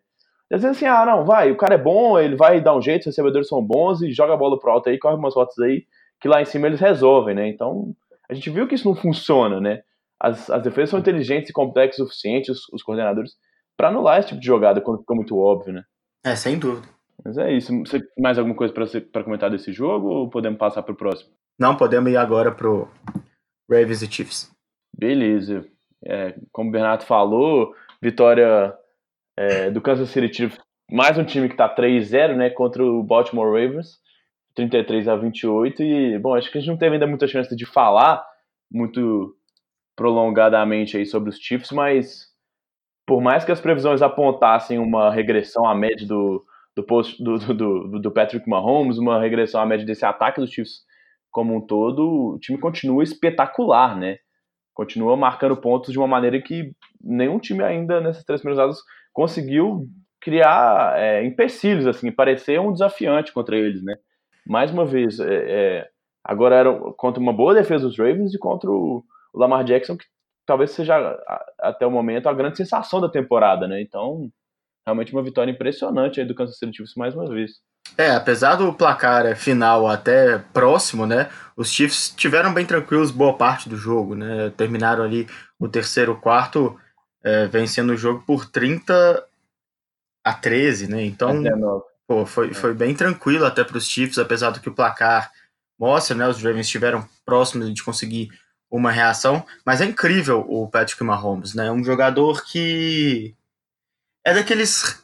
[0.53, 3.03] Às vezes assim, ah, não, vai, o cara é bom, ele vai dar um jeito,
[3.03, 5.85] os recebedores são bons e joga a bola pro alto aí, corre umas rotas aí,
[6.21, 7.49] que lá em cima eles resolvem, né?
[7.49, 7.95] Então,
[8.29, 9.83] a gente viu que isso não funciona, né?
[10.19, 13.37] As, as defesas são inteligentes e complexas o suficiente, os, os coordenadores,
[13.77, 15.85] para anular esse tipo de jogada quando fica muito óbvio, né?
[16.25, 16.87] É, sem dúvida.
[17.25, 17.73] Mas é isso.
[17.81, 21.31] Você mais alguma coisa para comentar desse jogo ou podemos passar para o próximo?
[21.59, 22.89] Não, podemos ir agora pro
[23.71, 24.51] Ravens e Chiefs.
[24.97, 25.65] Beleza.
[26.05, 28.75] É, como o Bernardo falou, vitória
[29.41, 30.59] é, do Kansas City Chiefs,
[30.91, 33.99] mais um time que está 3-0, né, contra o Baltimore Ravens.
[34.55, 37.65] 33 a 28 e, bom, acho que a gente não teve ainda muita chance de
[37.65, 38.23] falar
[38.71, 39.35] muito
[39.97, 42.27] prolongadamente aí sobre os Chiefs, mas
[43.07, 46.45] por mais que as previsões apontassem uma regressão à média do,
[46.77, 50.81] do, post, do, do, do Patrick Mahomes, uma regressão à média desse ataque dos Chiefs
[51.31, 54.19] como um todo, o time continua espetacular, né?
[54.75, 58.83] Continua marcando pontos de uma maneira que nenhum time ainda nessas três primeiras rodadas
[59.13, 59.89] conseguiu
[60.21, 63.97] criar é, empecilhos, assim, parecer um desafiante contra eles, né?
[64.47, 65.89] mais uma vez, é, é,
[66.25, 70.05] agora era contra uma boa defesa dos Ravens e contra o, Lamar Jackson, que
[70.45, 71.17] talvez seja
[71.61, 73.81] até o momento a grande sensação da temporada, né?
[73.81, 74.29] Então,
[74.85, 77.53] realmente uma vitória impressionante aí do Kansas City Chiefs mais uma vez.
[77.97, 81.29] É, apesar do placar é, final até próximo, né?
[81.57, 84.53] Os Chiefs tiveram bem tranquilos boa parte do jogo, né?
[84.57, 85.29] Terminaram ali
[85.61, 86.77] o terceiro quarto
[87.23, 89.25] é, vencendo o jogo por 30
[90.25, 91.05] a 13, né?
[91.05, 91.43] Então,
[92.07, 92.55] Pô, foi, é.
[92.55, 95.31] foi bem tranquilo até para os Chiefs, apesar do que o placar
[95.79, 96.27] mostra, né?
[96.27, 98.31] Os Ravens estiveram próximos de conseguir
[98.71, 101.71] uma reação, mas é incrível o Patrick Mahomes, né?
[101.71, 103.35] Um jogador que
[104.25, 105.03] é daqueles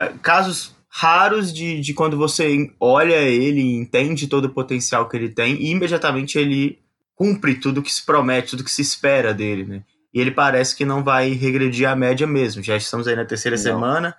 [0.00, 5.16] é, casos raros de, de quando você olha ele e entende todo o potencial que
[5.16, 6.78] ele tem e imediatamente ele
[7.16, 9.84] cumpre tudo que se promete, tudo que se espera dele, né?
[10.14, 12.62] E ele parece que não vai regredir a média mesmo.
[12.62, 13.62] Já estamos aí na terceira não.
[13.62, 14.16] semana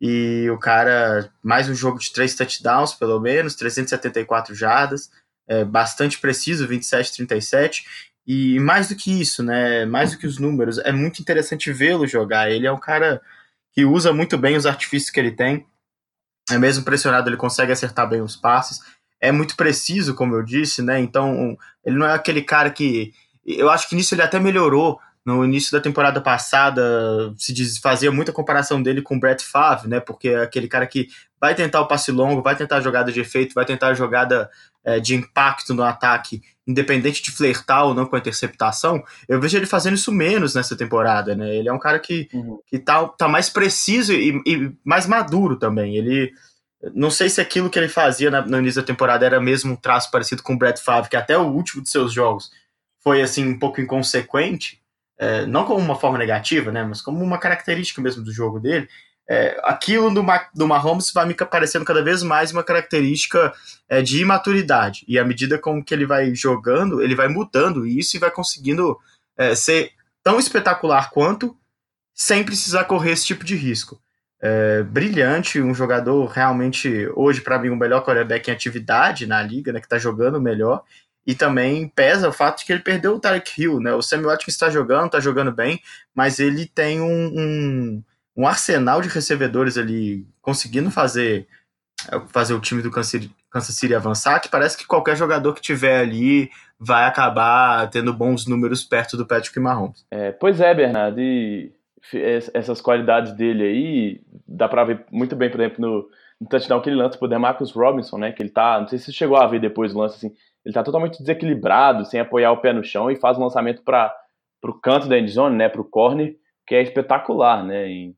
[0.00, 5.10] e o cara, mais um jogo de três touchdowns, pelo menos, 374 jardas,
[5.48, 7.84] é, bastante preciso, 27-37.
[8.26, 9.84] E mais do que isso, né?
[9.84, 12.50] Mais do que os números, é muito interessante vê-lo jogar.
[12.50, 13.20] Ele é um cara
[13.72, 15.66] que usa muito bem os artifícios que ele tem.
[16.50, 18.80] É mesmo pressionado, ele consegue acertar bem os passes.
[19.20, 21.00] É muito preciso, como eu disse, né?
[21.00, 23.12] Então, ele não é aquele cara que.
[23.44, 24.98] Eu acho que nisso ele até melhorou.
[25.24, 29.88] No início da temporada passada, se diz, fazia muita comparação dele com o Brett Favre,
[29.88, 30.00] né?
[30.00, 31.08] Porque é aquele cara que
[31.40, 34.50] vai tentar o passe longo, vai tentar a jogada de efeito, vai tentar a jogada
[34.84, 39.56] é, de impacto no ataque independente de flertar ou não com a interceptação, eu vejo
[39.56, 41.54] ele fazendo isso menos nessa temporada, né?
[41.54, 42.58] Ele é um cara que, uhum.
[42.66, 45.96] que tá, tá mais preciso e, e, mais maduro também.
[45.96, 46.32] Ele.
[46.94, 49.76] Não sei se aquilo que ele fazia na, no início da temporada era mesmo um
[49.76, 52.50] traço parecido com o Brett Favre, que até o último de seus jogos
[53.02, 54.82] foi assim um pouco inconsequente,
[55.18, 56.84] é, não como uma forma negativa, né?
[56.84, 58.88] Mas como uma característica mesmo do jogo dele
[59.28, 63.52] é, aquilo do, do Mahomes vai me parecendo cada vez mais uma característica
[63.88, 65.04] é, de imaturidade.
[65.08, 68.98] E à medida com que ele vai jogando, ele vai mudando isso e vai conseguindo
[69.36, 69.92] é, ser
[70.22, 71.56] tão espetacular quanto,
[72.14, 74.00] sem precisar correr esse tipo de risco.
[74.40, 79.72] É, brilhante, um jogador realmente, hoje, para mim, o melhor quarterback em atividade na liga,
[79.72, 80.82] né, que está jogando melhor.
[81.26, 83.94] E também pesa o fato de que ele perdeu o Tarek Hill, né?
[83.94, 85.80] O Samuel Watkins está jogando, está jogando bem,
[86.14, 88.02] mas ele tem um, um
[88.36, 91.46] um arsenal de recebedores ali conseguindo fazer
[92.28, 96.50] fazer o time do Kansas City avançar, que parece que qualquer jogador que tiver ali
[96.78, 100.04] vai acabar tendo bons números perto do Patrick Mahomes.
[100.10, 101.72] É, pois é, Bernardo, e
[102.52, 106.08] essas qualidades dele aí, dá pra ver muito bem, por exemplo, no,
[106.38, 109.12] no touchdown que ele lança pro Demarcus Robinson, né, que ele tá, não sei se
[109.12, 112.72] chegou a ver depois o lance, assim, ele tá totalmente desequilibrado, sem apoiar o pé
[112.72, 114.14] no chão e faz um lançamento para
[114.60, 116.34] pro canto da endzone, né, pro corner,
[116.66, 118.14] que é espetacular, né, e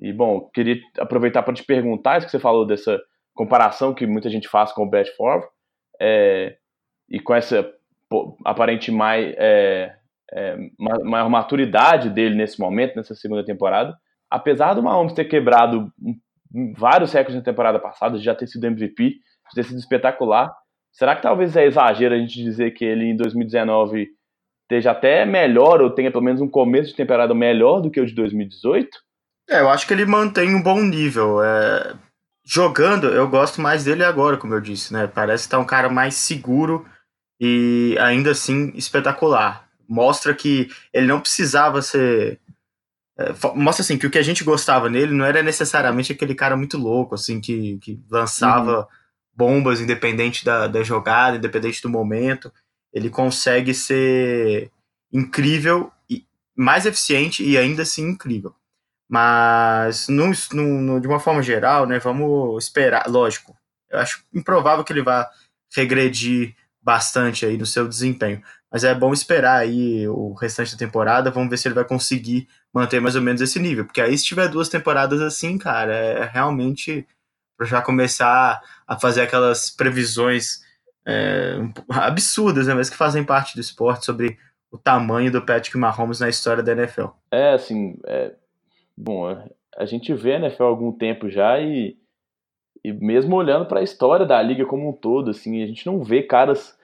[0.00, 2.98] e, bom, queria aproveitar para te perguntar isso que você falou dessa
[3.34, 5.46] comparação que muita gente faz com o Favre
[6.00, 6.56] é,
[7.08, 7.70] e com essa
[8.44, 9.94] aparente mais, é,
[10.32, 13.94] é, maior maturidade dele nesse momento, nessa segunda temporada.
[14.30, 15.92] Apesar do Mahomes ter quebrado
[16.76, 19.16] vários recordes na temporada passada, já ter sido MVP,
[19.54, 20.56] ter sido espetacular,
[20.92, 24.08] será que talvez é exagero a gente dizer que ele em 2019
[24.62, 28.06] esteja até melhor ou tenha pelo menos um começo de temporada melhor do que o
[28.06, 28.88] de 2018?
[29.48, 31.42] É, eu acho que ele mantém um bom nível.
[31.42, 31.94] É...
[32.44, 35.06] Jogando, eu gosto mais dele agora, como eu disse, né?
[35.06, 36.86] Parece estar tá um cara mais seguro
[37.40, 39.68] e ainda assim espetacular.
[39.88, 42.38] Mostra que ele não precisava ser.
[43.18, 46.56] É, mostra assim que o que a gente gostava nele não era necessariamente aquele cara
[46.56, 48.86] muito louco, assim, que, que lançava uhum.
[49.40, 52.52] Bombas independente da, da jogada, independente do momento.
[52.92, 54.70] Ele consegue ser
[55.10, 58.54] incrível e mais eficiente e ainda assim incrível.
[59.08, 63.08] Mas, no, no, de uma forma geral, né, vamos esperar.
[63.08, 63.56] Lógico,
[63.88, 65.26] eu acho improvável que ele vá
[65.74, 68.42] regredir bastante aí no seu desempenho.
[68.70, 71.30] Mas é bom esperar aí o restante da temporada.
[71.30, 73.86] Vamos ver se ele vai conseguir manter mais ou menos esse nível.
[73.86, 77.06] Porque aí, se tiver duas temporadas assim, cara, é realmente
[77.60, 80.62] para já começar a fazer aquelas previsões
[81.06, 81.58] é,
[81.90, 84.38] absurdas, né, mas que fazem parte do esporte sobre
[84.72, 87.08] o tamanho do Patrick Mahomes na história da NFL.
[87.30, 88.32] É, assim, é,
[88.96, 89.26] Bom,
[89.76, 91.98] a gente vê a NFL há algum tempo já e,
[92.82, 96.02] e mesmo olhando para a história da liga como um todo, assim, a gente não
[96.02, 96.78] vê caras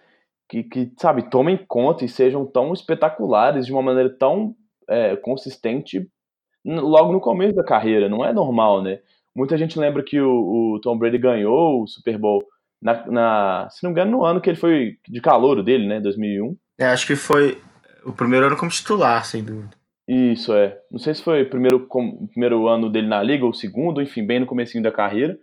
[0.46, 4.54] que, que, sabe, tomem conta e sejam tão espetaculares de uma maneira tão
[4.86, 6.06] é, consistente
[6.66, 8.10] logo no começo da carreira.
[8.10, 9.00] Não é normal, né?
[9.36, 12.42] Muita gente lembra que o, o Tom Brady ganhou o Super Bowl
[12.80, 16.00] na, na, se não me engano, no ano que ele foi de calouro dele, né?
[16.00, 16.56] 2001.
[16.78, 17.60] É, acho que foi
[18.04, 19.76] o primeiro ano como titular, sem dúvida.
[20.08, 20.78] Isso, é.
[20.90, 21.88] Não sei se foi o primeiro,
[22.30, 25.36] primeiro ano dele na liga ou o segundo, enfim, bem no comecinho da carreira.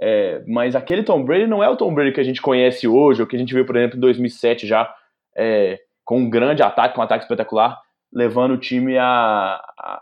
[0.00, 3.22] É, mas aquele Tom Brady não é o Tom Brady que a gente conhece hoje,
[3.22, 4.92] ou que a gente viu, por exemplo, em 2007 já,
[5.36, 7.80] é, com um grande ataque, com um ataque espetacular,
[8.12, 10.01] levando o time a, a,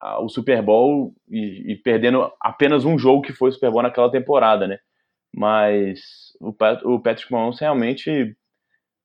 [0.00, 4.10] ao Super Bowl e, e, perdendo apenas um jogo que foi o Super Bowl naquela
[4.10, 4.78] temporada, né?
[5.34, 6.00] Mas
[6.40, 8.36] o, Pat, o Patrick Mahomes realmente,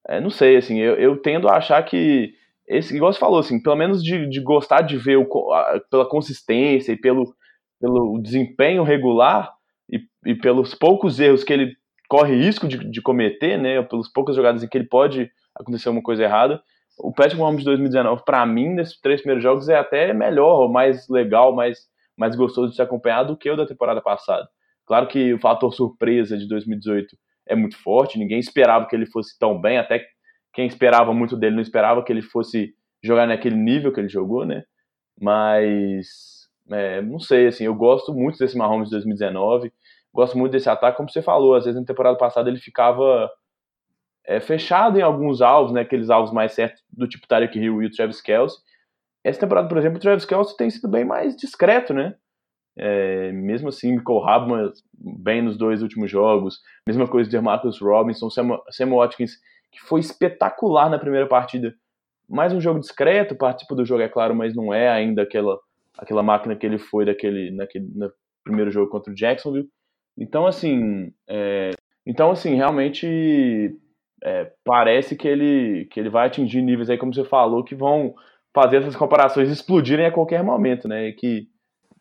[0.07, 2.33] é, não sei, assim, eu, eu tendo a achar que
[2.67, 6.07] esse, igual você falou, assim, pelo menos de, de gostar de ver o, a, pela
[6.07, 7.35] consistência e pelo,
[7.79, 9.51] pelo desempenho regular
[9.91, 11.75] e, e, pelos poucos erros que ele
[12.07, 16.01] corre risco de, de cometer, né, pelos poucas jogadas em que ele pode acontecer uma
[16.01, 16.61] coisa errada,
[16.97, 21.07] o Patrick Mahomes de 2019, para mim, nesses três primeiros jogos, é até melhor, mais
[21.09, 21.79] legal, mais,
[22.17, 24.47] mais gostoso de se acompanhar do que o da temporada passada.
[24.85, 27.15] Claro que o fator surpresa de 2018
[27.47, 30.05] é muito forte, ninguém esperava que ele fosse tão bem, até
[30.53, 32.73] quem esperava muito dele não esperava que ele fosse
[33.03, 34.63] jogar naquele nível que ele jogou, né?
[35.19, 39.71] Mas, é, não sei, assim, eu gosto muito desse Mahomes de 2019,
[40.13, 43.29] gosto muito desse ataque, como você falou, às vezes na temporada passada ele ficava
[44.25, 47.85] é, fechado em alguns alvos, né, aqueles alvos mais certos do tipo Tarek Hill e
[47.85, 48.57] o Travis Kelce.
[49.23, 52.15] Essa temporada, por exemplo, o Travis Kelce tem sido bem mais discreto, né?
[52.75, 56.59] É, mesmo assim, Michael Habman bem nos dois últimos jogos.
[56.87, 59.37] Mesma coisa de Marcus Robinson, Sam, Sam Watkins,
[59.71, 61.73] que foi espetacular na primeira partida.
[62.27, 65.59] Mais um jogo discreto, participa do jogo, é claro, mas não é ainda aquela,
[65.97, 68.11] aquela máquina que ele foi daquele, naquele, no
[68.43, 69.69] primeiro jogo contra o Jacksonville.
[70.17, 71.71] Então, assim, é,
[72.05, 73.77] então, assim realmente
[74.23, 78.13] é, parece que ele, que ele vai atingir níveis aí, como você falou, que vão
[78.55, 81.09] fazer essas comparações explodirem a qualquer momento, né?
[81.09, 81.47] E que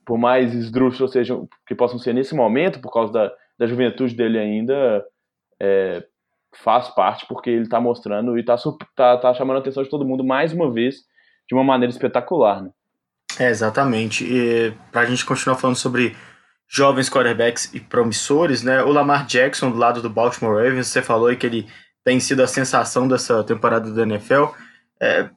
[0.04, 4.38] por mais esdrúxulos sejam, que possam ser nesse momento, por causa da, da juventude dele
[4.38, 5.04] ainda,
[5.60, 6.04] é,
[6.56, 8.56] faz parte porque ele está mostrando e está
[8.94, 10.96] tá, tá chamando a atenção de todo mundo mais uma vez,
[11.48, 12.70] de uma maneira espetacular, né?
[13.40, 14.26] É, exatamente.
[14.92, 16.14] Para a gente continuar falando sobre
[16.68, 18.82] jovens quarterbacks e promissores, né?
[18.82, 21.66] O Lamar Jackson, do lado do Baltimore Ravens, você falou que ele
[22.04, 24.46] tem sido a sensação dessa temporada da NFL.
[25.00, 25.30] É,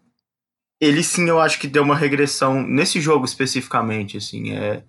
[0.80, 4.84] ele sim, eu acho que deu uma regressão nesse jogo especificamente, assim, é,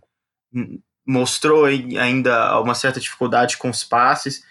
[1.06, 4.42] mostrou ainda uma certa dificuldade com os passes,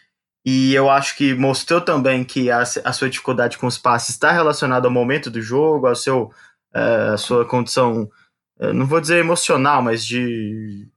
[0.46, 4.32] e eu acho que mostrou também que a, a sua dificuldade com os passes está
[4.32, 6.32] relacionada ao momento do jogo, ao seu,
[6.74, 8.10] é, a sua condição,
[8.60, 10.88] é, não vou dizer emocional, mas de,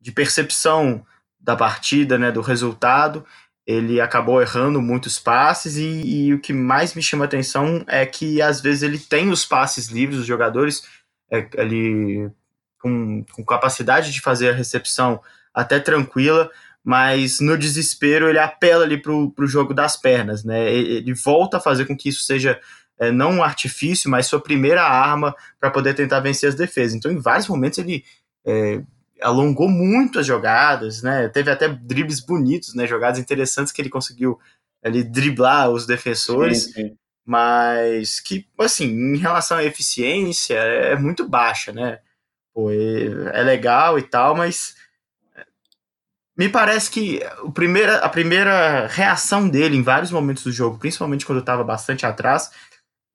[0.00, 1.04] de percepção
[1.40, 3.24] da partida, né, do resultado,
[3.68, 8.40] ele acabou errando muitos passes e, e, o que mais me chama atenção é que
[8.40, 10.84] às vezes ele tem os passes livres, os jogadores
[11.30, 12.30] é, ali
[12.80, 15.20] com, com, capacidade de fazer a recepção
[15.52, 16.50] até tranquila,
[16.82, 20.72] mas no desespero ele apela ali para o jogo das pernas, né?
[20.72, 22.58] Ele volta a fazer com que isso seja
[22.98, 26.94] é, não um artifício, mas sua primeira arma para poder tentar vencer as defesas.
[26.94, 28.02] Então, em vários momentos ele
[28.46, 28.80] é,
[29.20, 31.28] alongou muito as jogadas, né?
[31.28, 32.86] Teve até dribles bonitos, né?
[32.86, 34.38] Jogadas interessantes que ele conseguiu
[34.82, 36.64] ali driblar os defensores.
[36.64, 36.96] Sim, sim.
[37.24, 41.98] Mas que, assim, em relação à eficiência, é muito baixa, né?
[42.54, 44.74] Pô, é, é legal e tal, mas
[46.38, 51.26] me parece que o primeira, a primeira reação dele em vários momentos do jogo, principalmente
[51.26, 52.50] quando eu estava bastante atrás,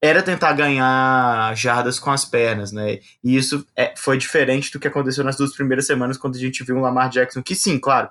[0.03, 2.99] era tentar ganhar jardas com as pernas, né?
[3.23, 6.61] E isso é, foi diferente do que aconteceu nas duas primeiras semanas, quando a gente
[6.61, 8.09] viu um Lamar Jackson que, sim, claro,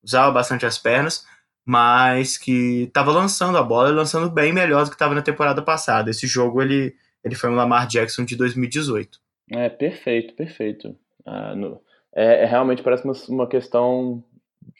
[0.00, 1.26] usava bastante as pernas,
[1.66, 5.60] mas que estava lançando a bola e lançando bem melhor do que estava na temporada
[5.60, 6.08] passada.
[6.08, 9.18] Esse jogo ele, ele foi um Lamar Jackson de 2018.
[9.50, 10.96] É, perfeito, perfeito.
[11.26, 11.80] Ah, no,
[12.14, 14.22] é, é, realmente parece uma, uma questão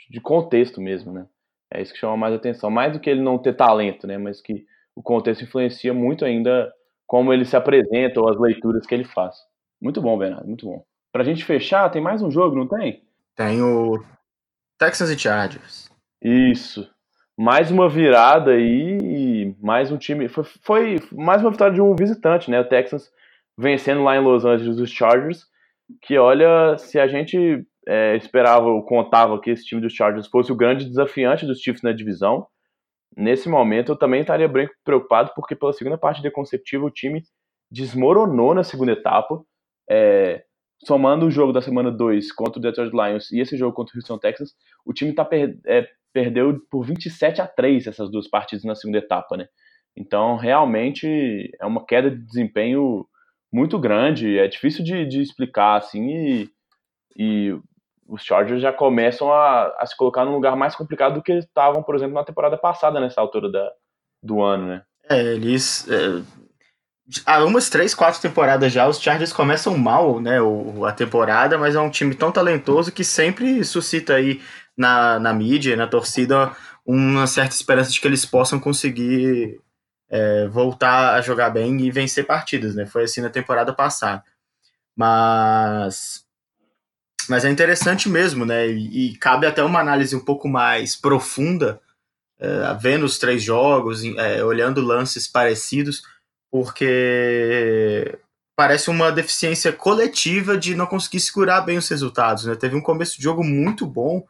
[0.09, 1.26] de contexto mesmo, né?
[1.68, 2.70] É isso que chama mais atenção.
[2.70, 4.16] Mais do que ele não ter talento, né?
[4.18, 4.64] Mas que
[4.97, 6.72] o contexto influencia muito ainda
[7.07, 9.36] como ele se apresenta ou as leituras que ele faz.
[9.80, 10.84] Muito bom, Bernardo, muito bom.
[11.12, 13.03] Pra gente fechar, tem mais um jogo, não tem?
[13.36, 14.03] Tem o
[14.78, 15.90] Texans e Chargers.
[16.22, 16.88] Isso.
[17.36, 20.28] Mais uma virada aí, mais um time.
[20.28, 22.61] Foi, foi, mais uma vitória de um visitante, né?
[22.61, 23.11] O Texans
[23.59, 25.45] vencendo lá em Los Angeles os Chargers.
[26.01, 30.51] Que olha, se a gente é, esperava ou contava que esse time dos Chargers fosse
[30.51, 32.47] o grande desafiante dos Chiefs na divisão,
[33.16, 37.22] nesse momento eu também estaria bem preocupado, porque pela segunda parte consecutiva o time
[37.70, 39.42] desmoronou na segunda etapa.
[39.88, 40.44] É,
[40.84, 43.98] somando o jogo da semana 2 contra o Detroit Lions e esse jogo contra o
[43.98, 44.50] Houston Texans,
[44.84, 48.98] o time tá per é, perdeu por 27 a 3 essas duas partidas na segunda
[48.98, 49.48] etapa, né?
[49.96, 53.06] Então, realmente é uma queda de desempenho
[53.52, 56.50] muito grande, é difícil de, de explicar, assim, e,
[57.16, 57.58] e
[58.09, 61.82] os Chargers já começam a, a, se colocar num lugar mais complicado do que estavam,
[61.82, 63.72] por exemplo, na temporada passada, nessa altura da,
[64.22, 64.82] do ano, né?
[65.09, 65.88] É, eles.
[65.88, 66.22] É,
[67.26, 71.74] há umas três, quatro temporadas já, os Chargers começam mal, né, o, a temporada, mas
[71.74, 74.40] é um time tão talentoso que sempre suscita aí
[74.76, 79.61] na, na mídia, na torcida, uma certa esperança de que eles possam conseguir
[80.11, 82.86] é, voltar a jogar bem e vencer partidas, né?
[82.86, 84.22] Foi assim na temporada passada.
[84.96, 86.23] Mas
[87.28, 88.68] mas é interessante mesmo, né?
[88.68, 91.80] E, e, cabe até uma análise um pouco mais profunda,
[92.38, 96.02] é, vendo os três jogos, é, olhando lances parecidos,
[96.50, 98.18] porque
[98.56, 102.54] parece uma deficiência coletiva de não conseguir segurar bem os resultados, né?
[102.54, 104.24] Teve um começo de jogo muito bom,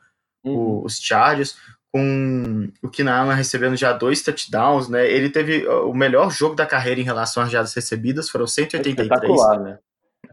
[0.45, 0.83] uhum.
[0.85, 1.57] os Chargers,
[1.93, 5.09] com o Allen recebendo já dois touchdowns, né?
[5.09, 9.07] Ele teve o melhor jogo da carreira em relação às jardas recebidas, foram 183.
[9.07, 9.79] Foi espetacular, né?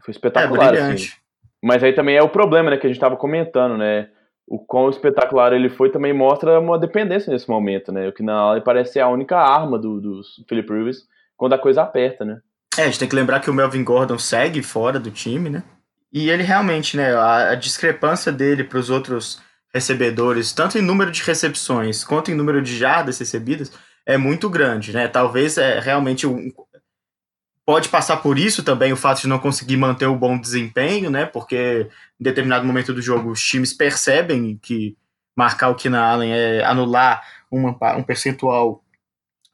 [0.04, 1.04] Foi espetacular, é, brilhante.
[1.10, 1.21] Assim.
[1.62, 4.10] Mas aí também é o problema, né, que a gente estava comentando, né?
[4.48, 8.08] O quão espetacular ele foi também mostra uma dependência nesse momento, né?
[8.08, 11.04] O Keenan Allen parece ser a única arma do, do Philip Rivers
[11.38, 12.40] quando a coisa aperta, né?
[12.78, 15.64] É, a gente tem que lembrar que o Melvin Gordon segue fora do time, né?
[16.12, 19.42] E ele realmente, né, a, a discrepância dele para os outros
[19.74, 23.72] recebedores, tanto em número de recepções quanto em número de jardas recebidas,
[24.06, 25.08] é muito grande, né?
[25.08, 26.52] Talvez é realmente um,
[27.72, 31.26] pode passar por isso também o fato de não conseguir manter o bom desempenho, né?
[31.26, 31.88] Porque
[32.20, 34.98] em determinado momento do jogo os times percebem que
[35.34, 38.84] marcar o Keenan Allen é anular uma, um percentual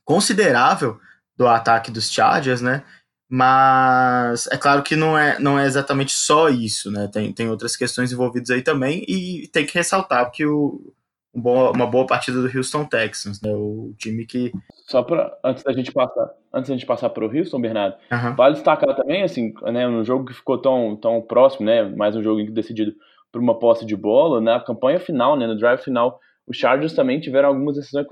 [0.03, 0.99] considerável
[1.37, 2.83] do ataque dos Chargers, né?
[3.29, 7.07] Mas é claro que não é, não é exatamente só isso, né?
[7.13, 10.91] Tem, tem outras questões envolvidas aí também, e tem que ressaltar que o,
[11.35, 13.51] um uma boa partida do Houston Texans, né?
[13.53, 14.51] O time que.
[14.89, 18.35] Só para antes da gente passar, antes da gente passar para o Houston, Bernardo, uhum.
[18.35, 21.83] vale destacar também, assim, né, no jogo que ficou tão, tão próximo, né?
[21.83, 22.93] Mais um jogo decidido
[23.31, 25.45] por uma posse de bola, na campanha final, né?
[25.45, 28.07] No drive final, os Chargers também tiveram algumas decisões,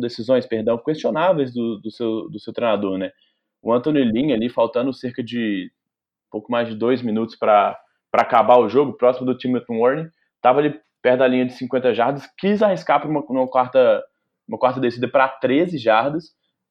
[0.00, 3.10] decisões perdão, questionáveis do, do, seu, do seu treinador, né?
[3.62, 5.70] o Anthony Lynn ali, faltando cerca de
[6.30, 7.78] pouco mais de dois minutos para
[8.12, 12.28] acabar o jogo, próximo do Timothy Warren, estava ali perto da linha de 50 jardas,
[12.38, 14.02] quis arriscar para uma, uma, quarta,
[14.50, 16.24] uma quarta descida para 13 jardas,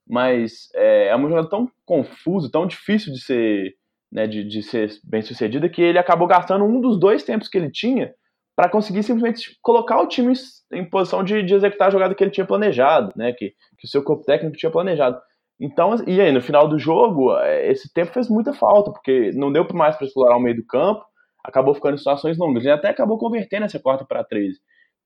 [0.08, 3.74] mas é, é uma jogada tão confusa, tão difícil de ser,
[4.12, 7.58] né, de, de ser bem sucedida, que ele acabou gastando um dos dois tempos que
[7.58, 8.14] ele tinha
[8.56, 10.34] para conseguir simplesmente colocar o time
[10.74, 13.88] em posição de, de executar a jogada que ele tinha planejado, né, que, que o
[13.88, 15.18] seu corpo técnico tinha planejado.
[15.60, 19.52] Então, e aí, no final do jogo, é, esse tempo fez muita falta, porque não
[19.52, 21.06] deu mais para explorar o meio do campo,
[21.44, 22.64] acabou ficando em situações longas.
[22.64, 24.58] Ele até acabou convertendo essa quarta para 13.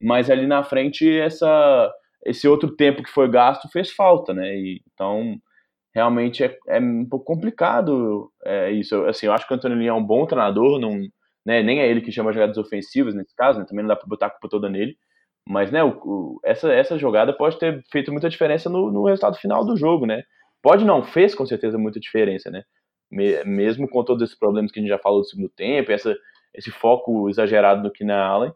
[0.01, 1.91] Mas ali na frente, essa,
[2.25, 4.55] esse outro tempo que foi gasto fez falta, né?
[4.55, 5.37] E, então,
[5.93, 9.03] realmente é, é um pouco complicado é, isso.
[9.05, 10.99] Assim, eu acho que o Antônio é um bom treinador, não,
[11.45, 14.07] né, nem é ele que chama jogadas ofensivas nesse caso, né, também não dá para
[14.07, 14.97] botar a culpa toda nele.
[15.47, 19.37] Mas né, o, o, essa, essa jogada pode ter feito muita diferença no, no resultado
[19.37, 20.23] final do jogo, né?
[20.61, 22.63] Pode não, fez com certeza muita diferença, né?
[23.11, 26.15] Mesmo com todos esses problemas que a gente já falou do segundo tempo, essa,
[26.53, 28.53] esse foco exagerado no Keenan Allen,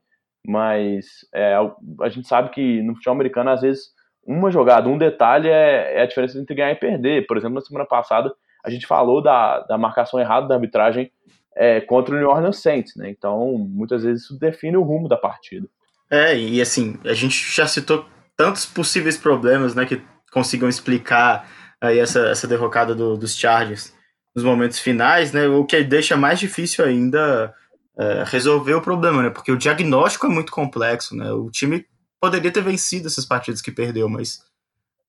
[0.47, 1.55] mas é,
[2.01, 3.89] a gente sabe que no futebol americano, às vezes,
[4.25, 7.27] uma jogada, um detalhe é, é, a diferença entre ganhar e perder.
[7.27, 8.33] Por exemplo, na semana passada,
[8.63, 11.11] a gente falou da, da marcação errada da arbitragem
[11.53, 13.09] é, contra o New Orleans Saints, né?
[13.09, 15.67] Então, muitas vezes isso define o rumo da partida.
[16.09, 18.05] É, e assim, a gente já citou
[18.37, 21.49] tantos possíveis problemas, né, que consigam explicar
[21.81, 23.93] aí essa, essa derrocada do, dos Chargers
[24.33, 25.47] nos momentos finais, né?
[25.47, 27.53] O que deixa mais difícil ainda
[27.97, 29.29] é, resolver o problema, né?
[29.29, 31.31] Porque o diagnóstico é muito complexo, né?
[31.31, 31.85] O time
[32.19, 34.43] poderia ter vencido essas partidas que perdeu, mas,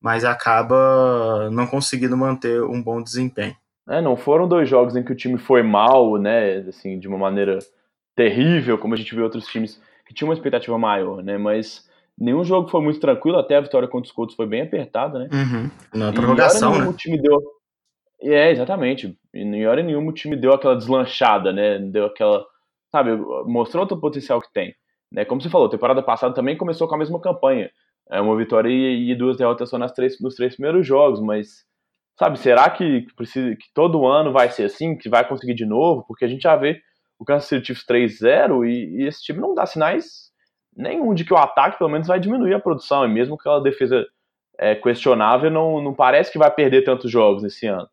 [0.01, 3.55] mas acaba não conseguindo manter um bom desempenho.
[3.87, 6.57] É, não foram dois jogos em que o time foi mal, né?
[6.67, 7.59] Assim, de uma maneira
[8.15, 11.37] terrível, como a gente viu outros times que tinham uma expectativa maior, né?
[11.37, 11.87] Mas
[12.19, 15.29] Nenhum jogo foi muito tranquilo, até a vitória contra os Colts foi bem apertada, né?
[15.31, 15.71] Uhum.
[15.97, 16.85] Na prorrogação, né?
[16.85, 17.39] O time deu...
[18.21, 19.17] É, exatamente.
[19.33, 21.79] E em hora nenhuma o time deu aquela deslanchada, né?
[21.79, 22.45] Deu aquela...
[22.91, 23.15] Sabe,
[23.45, 24.73] mostrou todo o potencial que tem.
[25.11, 25.25] Né?
[25.25, 27.69] Como você falou, a temporada passada também começou com a mesma campanha.
[28.09, 31.67] É uma vitória e, duas derrotas só nas três, nos três primeiros jogos, mas...
[32.17, 36.03] Sabe, será que, precisa, que todo ano vai ser assim, que vai conseguir de novo?
[36.05, 36.81] Porque a gente já vê
[37.17, 40.29] o Kansas City Chiefs 3-0 e, e esse time não dá sinais
[40.75, 43.61] nenhum de que o ataque pelo menos vai diminuir a produção, e mesmo que aquela
[43.61, 44.05] defesa
[44.57, 47.87] é, questionável, não, não parece que vai perder tantos jogos nesse ano.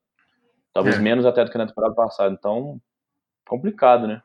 [0.72, 1.01] Talvez é.
[1.01, 2.34] menos até do que na temporada passada.
[2.36, 2.80] Então,
[3.47, 4.22] complicado, né?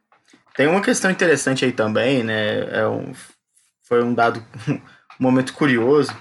[0.56, 2.60] Tem uma questão interessante aí também, né?
[2.72, 3.14] É um,
[3.84, 4.80] foi um dado, um
[5.20, 6.12] momento curioso,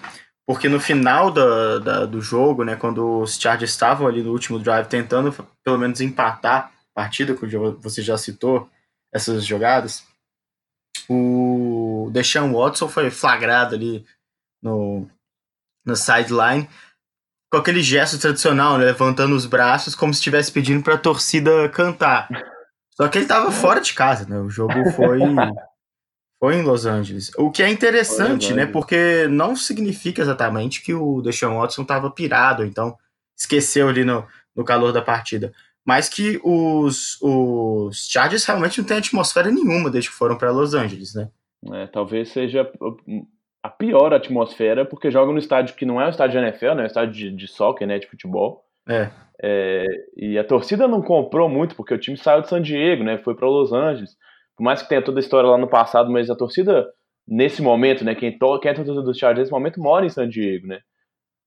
[0.47, 4.59] porque no final da, da, do jogo, né, quando os Chargers estavam ali no último
[4.59, 5.33] drive tentando
[5.64, 7.47] pelo menos empatar a partida, que
[7.81, 8.68] você já citou
[9.12, 10.05] essas jogadas,
[11.09, 14.05] o Deshaun Watson foi flagrado ali
[14.62, 15.09] no,
[15.85, 16.68] no sideline
[17.53, 21.68] com aquele gesto tradicional, né, levantando os braços como se estivesse pedindo para a torcida
[21.68, 22.28] cantar.
[23.01, 24.38] Só que ele estava fora de casa, né?
[24.38, 25.20] O jogo foi
[26.38, 27.30] foi em Los Angeles.
[27.36, 28.66] O que é interessante, né?
[28.66, 32.96] Porque não significa exatamente que o Deshaun Watson estava pirado, então
[33.36, 35.53] esqueceu ali no, no calor da partida
[35.84, 40.74] mas que os, os Chargers realmente não têm atmosfera nenhuma desde que foram para Los
[40.74, 41.28] Angeles, né?
[41.72, 42.70] É, talvez seja
[43.62, 46.82] a pior atmosfera, porque jogam no estádio que não é um estádio de NFL, né?
[46.82, 47.98] É um estádio de, de soccer, né?
[47.98, 48.64] De futebol.
[48.89, 49.11] É.
[49.43, 49.87] é.
[50.16, 53.18] E a torcida não comprou muito, porque o time saiu de San Diego, né?
[53.18, 54.16] Foi para Los Angeles.
[54.57, 56.87] Por mais que tenha toda a história lá no passado, mas a torcida
[57.26, 60.28] nesse momento, né, quem, to, quem é torcedor dos Chargers nesse momento mora em San
[60.28, 60.81] Diego, né?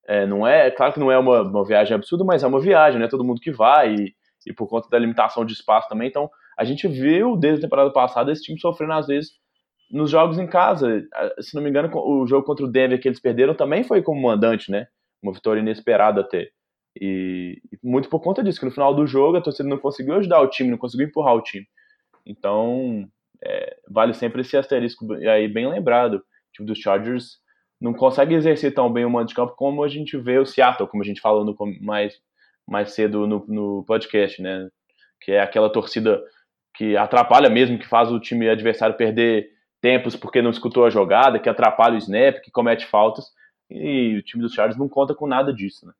[0.07, 2.99] É, não é, claro que não é uma, uma viagem absurda, mas é uma viagem,
[2.99, 3.07] né?
[3.07, 4.15] Todo mundo que vai e,
[4.47, 6.07] e por conta da limitação de espaço também.
[6.07, 9.31] Então, a gente viu desde a temporada passada esse time sofrendo às vezes
[9.91, 11.03] nos jogos em casa.
[11.39, 14.21] Se não me engano, o jogo contra o Denver que eles perderam também foi como
[14.21, 14.87] mandante, né?
[15.21, 16.49] Uma vitória inesperada até.
[16.99, 20.15] E, e muito por conta disso, que no final do jogo a torcida não conseguiu
[20.15, 21.65] ajudar o time, não conseguiu empurrar o time.
[22.25, 23.07] Então,
[23.43, 26.15] é, vale sempre esse asterisco aí bem lembrado.
[26.15, 26.23] O
[26.53, 27.39] time dos Chargers
[27.81, 30.87] não consegue exercer tão bem o mando de campo como a gente vê o Seattle,
[30.87, 32.15] como a gente falou no, mais,
[32.67, 34.69] mais cedo no, no podcast, né?
[35.19, 36.23] Que é aquela torcida
[36.75, 39.49] que atrapalha mesmo, que faz o time adversário perder
[39.81, 43.25] tempos porque não escutou a jogada, que atrapalha o snap, que comete faltas.
[43.69, 45.93] E o time dos Chargers não conta com nada disso, né?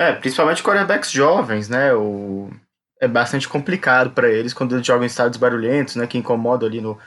[0.00, 1.92] É, principalmente quarterbacks jovens, né?
[1.92, 2.50] O...
[2.98, 6.06] É bastante complicado para eles quando eles jogam em estados barulhentos, né?
[6.06, 6.98] Que incomodam ali no,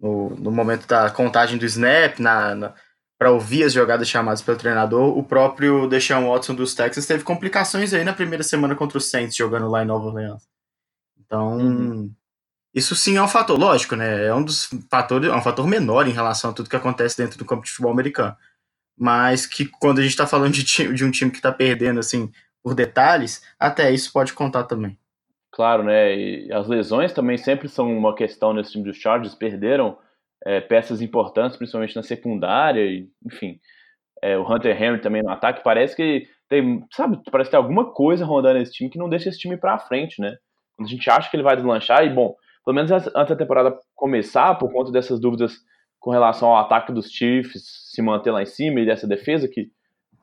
[0.00, 2.74] no, no momento da contagem do snap, na, na
[3.16, 5.16] para ouvir as jogadas chamadas pelo treinador.
[5.16, 9.36] O próprio Deshaun Watson dos Texas teve complicações aí na primeira semana contra o Saints,
[9.36, 10.42] jogando lá em Nova Orleans.
[11.20, 12.12] Então, uhum.
[12.74, 14.26] isso sim é um fator, lógico, né?
[14.26, 17.38] É um dos fatores, é um fator menor em relação a tudo que acontece dentro
[17.38, 18.36] do campo de futebol americano
[19.00, 21.98] mas que quando a gente está falando de, time, de um time que está perdendo
[21.98, 22.30] assim
[22.62, 24.98] por detalhes, até isso pode contar também.
[25.50, 26.14] Claro, né?
[26.14, 29.34] E as lesões também sempre são uma questão nesse time dos Chargers.
[29.34, 29.96] Perderam
[30.44, 33.58] é, peças importantes, principalmente na secundária, e, enfim.
[34.22, 35.64] É, o Hunter Henry também no ataque.
[35.64, 39.30] Parece que tem, sabe, parece que tem alguma coisa rondando esse time que não deixa
[39.30, 40.36] esse time para frente, né?
[40.76, 42.34] Quando a gente acha que ele vai deslanchar, e bom,
[42.66, 45.54] pelo menos antes da temporada começar, por conta dessas dúvidas
[46.00, 49.70] com relação ao ataque dos Chiefs se manter lá em cima e dessa defesa que,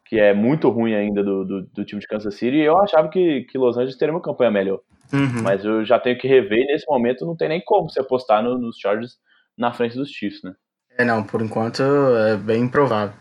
[0.05, 3.43] que é muito ruim ainda do, do, do time de Kansas City, eu achava que,
[3.43, 4.79] que Los Angeles teria uma campanha melhor.
[5.13, 5.43] Uhum.
[5.43, 8.43] Mas eu já tenho que rever e nesse momento não tem nem como você apostar
[8.43, 9.17] no, nos Chargers
[9.57, 10.53] na frente dos Chiefs, né?
[10.97, 13.15] É, não, por enquanto é bem improvável.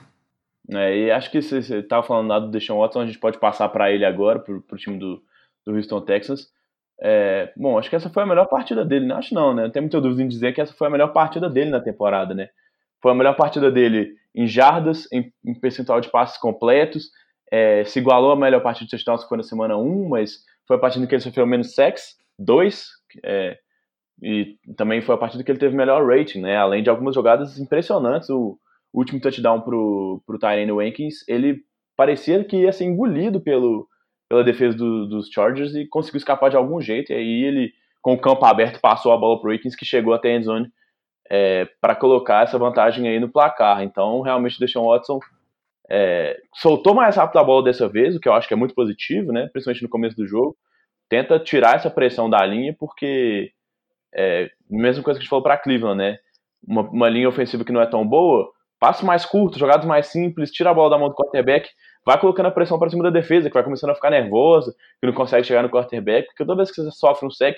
[0.73, 3.69] É, e acho que você estava falando lá do Deshaun Watson, a gente pode passar
[3.69, 5.23] para ele agora, para o time do,
[5.65, 6.49] do Houston Texans.
[7.01, 9.15] É, bom, acho que essa foi a melhor partida dele, né?
[9.15, 9.65] Acho não, né?
[9.65, 12.35] Não tem muita dúvida em dizer que essa foi a melhor partida dele na temporada,
[12.35, 12.49] né?
[13.03, 17.11] Foi a melhor partida dele em jardas, em, em percentual de passes completos,
[17.51, 20.77] é, se igualou a melhor partida de touchdowns que foi na semana 1, mas foi
[20.77, 22.89] a partida que ele sofreu menos sex, 2,
[23.25, 23.57] é,
[24.23, 26.57] e também foi a partida que ele teve melhor rating, né?
[26.57, 28.59] Além de algumas jogadas impressionantes, o,
[28.93, 31.61] o último touchdown pro, pro Tyrone Wankins, ele
[31.97, 33.87] parecia que ia ser engolido pelo,
[34.29, 37.13] pela defesa do, dos Chargers e conseguiu escapar de algum jeito.
[37.13, 37.73] E aí ele,
[38.03, 40.71] com o campo aberto, passou a bola pro Akins, que chegou até a endzone
[41.31, 43.83] é, para colocar essa vantagem aí no placar.
[43.83, 45.19] Então, realmente, o Deshaun Watson
[45.89, 48.75] é, soltou mais rápido a bola dessa vez, o que eu acho que é muito
[48.75, 49.49] positivo, né?
[49.53, 50.57] principalmente no começo do jogo.
[51.09, 53.53] Tenta tirar essa pressão da linha, porque
[54.13, 56.19] é, mesma coisa que a gente falou para Cleveland, né?
[56.67, 58.51] Uma, uma linha ofensiva que não é tão boa,
[58.81, 61.69] passo mais curto, jogadas mais simples, tira a bola da mão do quarterback,
[62.07, 65.07] vai colocando a pressão para cima da defesa, que vai começando a ficar nervosa, que
[65.07, 67.57] não consegue chegar no quarterback, porque toda vez que você sofre um sec,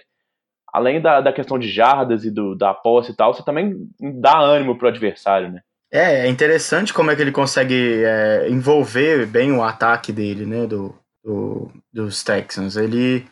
[0.72, 4.38] além da, da questão de jardas e do, da posse e tal, você também dá
[4.38, 5.60] ânimo pro adversário, né?
[5.92, 10.66] É, é interessante como é que ele consegue é, envolver bem o ataque dele, né,
[10.66, 12.76] do, do dos Texans.
[12.76, 13.26] Ele,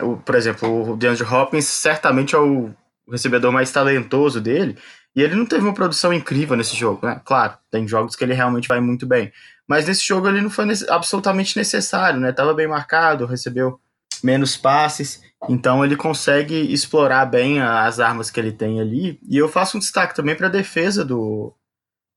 [0.00, 2.70] o, por exemplo, o DeAndre Hopkins certamente é o
[3.10, 4.76] recebedor mais talentoso dele,
[5.14, 7.20] e ele não teve uma produção incrível nesse jogo, né?
[7.24, 9.32] Claro, tem jogos que ele realmente vai muito bem.
[9.68, 12.32] Mas nesse jogo ele não foi absolutamente necessário, né?
[12.32, 13.80] Tava bem marcado, recebeu
[14.22, 19.18] menos passes, então ele consegue explorar bem as armas que ele tem ali.
[19.28, 21.52] E eu faço um destaque também para a defesa do,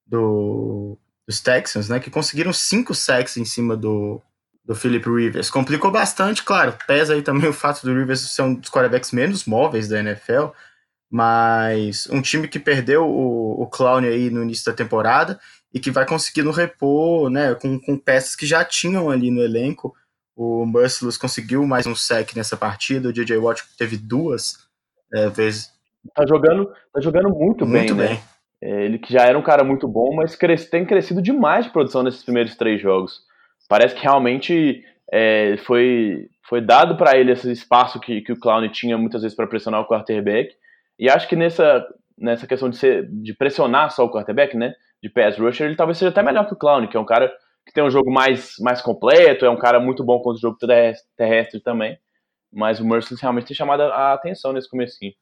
[0.06, 0.98] do,
[1.28, 2.00] dos Texans, né?
[2.00, 4.22] Que conseguiram cinco sacks em cima do,
[4.64, 5.50] do Philip Rivers.
[5.50, 6.78] Complicou bastante, claro.
[6.86, 10.52] Pesa aí também o fato do Rivers ser um dos quarterbacks menos móveis da NFL
[11.10, 15.40] mas um time que perdeu o, o Clown aí no início da temporada
[15.74, 19.94] e que vai conseguindo repor, né, com, com peças que já tinham ali no elenco.
[20.36, 24.58] O Merciless conseguiu mais um sec nessa partida, o DJ Watt teve duas
[25.14, 25.72] é, vezes.
[26.16, 28.08] Tá jogando, tá jogando muito, muito bem, né?
[28.08, 28.16] bem.
[28.16, 28.22] Né?
[28.62, 31.72] É, ele que já era um cara muito bom, mas cres, tem crescido demais de
[31.72, 33.22] produção nesses primeiros três jogos.
[33.68, 38.68] Parece que realmente é, foi, foi dado para ele esse espaço que, que o Clown
[38.70, 40.54] tinha muitas vezes para pressionar o quarterback
[40.98, 41.86] e acho que nessa,
[42.18, 44.74] nessa questão de, ser, de pressionar só o quarterback, né?
[45.02, 47.32] De pass rusher, ele talvez seja até melhor que o Clown, que é um cara
[47.66, 50.58] que tem um jogo mais, mais completo, é um cara muito bom contra o jogo
[51.16, 51.98] terrestre também.
[52.52, 55.14] Mas o Merciless realmente tem chamado a atenção nesse comecinho.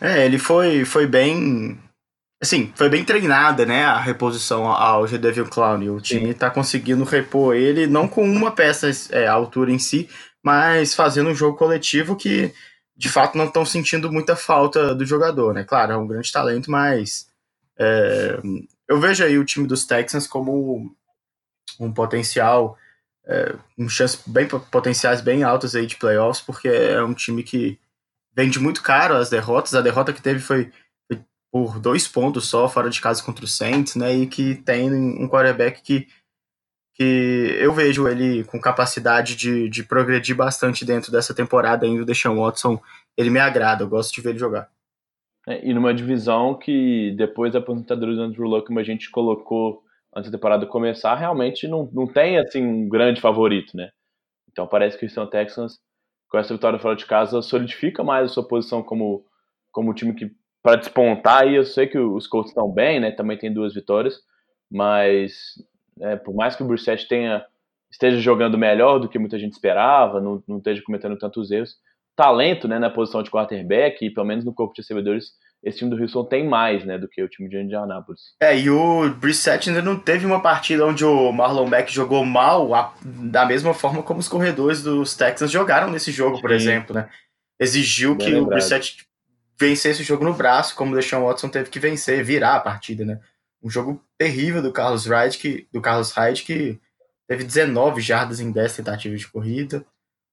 [0.00, 1.78] É, ele foi, foi bem.
[2.40, 3.84] Assim, foi bem treinada, né?
[3.84, 5.94] A reposição ao G-Devil Clown.
[5.94, 10.08] O time está conseguindo repor ele, não com uma peça é, a altura em si,
[10.42, 12.54] mas fazendo um jogo coletivo que
[12.96, 15.64] de fato não estão sentindo muita falta do jogador, né?
[15.64, 17.26] Claro, é um grande talento, mas
[17.78, 18.38] é,
[18.90, 20.92] eu vejo aí o time dos Texans como
[21.78, 22.76] um potencial,
[23.24, 27.78] é, um chance bem potenciais bem altos aí de playoffs, porque é um time que
[28.34, 29.76] vende muito caro as derrotas.
[29.76, 30.72] A derrota que teve foi,
[31.06, 31.22] foi
[31.52, 34.12] por dois pontos só, fora de casa contra o Saints, né?
[34.12, 36.08] E que tem um quarterback que,
[36.96, 42.02] que eu vejo ele com capacidade de, de progredir bastante dentro dessa temporada ainda.
[42.02, 42.82] O Deshaun Watson,
[43.16, 44.68] ele me agrada, eu gosto de ver ele jogar.
[45.48, 49.82] É, e numa divisão que depois da aposentadoria do Andrew Luck, como a gente colocou
[50.14, 53.90] antes da temporada começar, realmente não, não tem assim um grande favorito, né?
[54.50, 55.78] Então parece que o Houston Texans,
[56.28, 59.24] com essa vitória fora de casa, solidifica mais a sua posição como,
[59.70, 60.30] como time que
[60.62, 61.48] para despontar.
[61.48, 63.10] E eu sei que os Colts estão bem, né?
[63.12, 64.20] Também tem duas vitórias,
[64.70, 65.54] mas
[66.00, 67.44] é, por mais que o Brissett tenha
[67.90, 71.76] esteja jogando melhor do que muita gente esperava, não, não esteja cometendo tantos erros,
[72.16, 75.32] talento né, na posição de quarterback e pelo menos no corpo de recebedores,
[75.62, 78.20] esse time do Houston tem mais né, do que o time de Indianapolis.
[78.40, 82.74] É, e o Brissett ainda não teve uma partida onde o Marlon Mack jogou mal
[82.74, 86.42] a, da mesma forma como os corredores dos Texans jogaram nesse jogo, Sim.
[86.42, 87.08] por exemplo, né?
[87.58, 88.46] Exigiu Bem que lembrado.
[88.46, 89.06] o Brissett
[89.58, 93.04] vencesse o jogo no braço, como o Deshaun Watson teve que vencer, virar a partida,
[93.04, 93.20] né?
[93.62, 96.80] Um jogo terrível do Carlos Hyde, que, do Carlos Hyde, que
[97.28, 99.84] teve 19 jardas em 10 tentativas de corrida.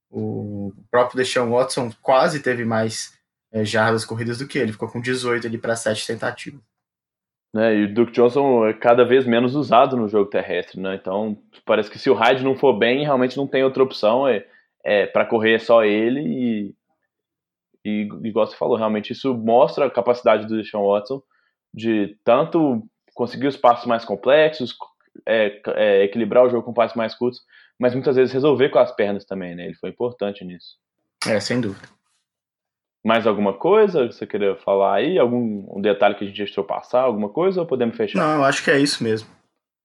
[0.09, 3.17] O próprio Deshaun Watson quase teve mais
[3.51, 6.61] é, jardas corridas do que ele, ficou com 18 ali para 7 tentativas.
[7.55, 10.95] É, e o Duke Johnson é cada vez menos usado no jogo terrestre, né?
[10.95, 14.27] Então parece que se o Hyde não for bem, realmente não tem outra opção.
[14.27, 14.45] É,
[14.83, 16.75] é para correr é só ele e,
[17.85, 21.21] e, igual você falou, realmente isso mostra a capacidade do Deshaun Watson
[21.73, 22.83] de tanto
[23.13, 24.75] conseguir os passos mais complexos,
[25.25, 27.41] é, é, equilibrar o jogo com passos mais curtos,
[27.79, 29.65] mas muitas vezes resolver com as pernas também, né?
[29.65, 30.77] Ele foi importante nisso.
[31.25, 31.87] É, sem dúvida.
[33.05, 35.17] Mais alguma coisa que você queria falar aí?
[35.17, 37.01] Algum um detalhe que a gente deixou passar?
[37.01, 38.19] Alguma coisa ou podemos fechar?
[38.19, 39.29] Não, eu acho que é isso mesmo.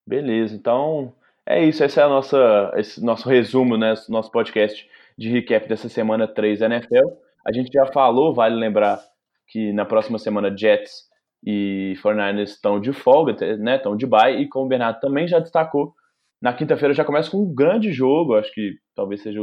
[0.06, 1.14] Beleza, então
[1.46, 1.84] é isso.
[1.84, 3.94] Esse é a nossa, esse nosso resumo, né?
[4.08, 7.08] Nosso podcast de recap dessa semana 3 da NFL.
[7.46, 9.00] A gente já falou, vale lembrar
[9.46, 11.10] que na próxima semana Jets
[11.44, 13.76] e 49ers estão de folga, né?
[13.76, 15.94] Estão de bye, e como o Bernardo também já destacou,
[16.42, 19.40] na quinta-feira já começa com um grande jogo, acho que talvez seja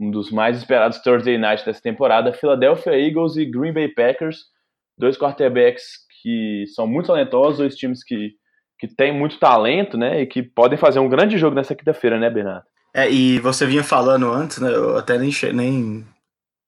[0.00, 4.44] um dos mais esperados Thursday Night dessa temporada, Philadelphia Eagles e Green Bay Packers,
[4.96, 8.30] dois quarterbacks que são muito talentosos, dois times que,
[8.78, 12.30] que têm muito talento, né, e que podem fazer um grande jogo nessa quinta-feira, né,
[12.30, 12.64] Bernardo?
[12.94, 16.06] É, e você vinha falando antes, né, eu até nem, nem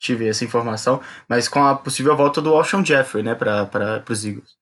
[0.00, 4.59] tive essa informação, mas com a possível volta do Alshon Jeffrey, né, para os Eagles.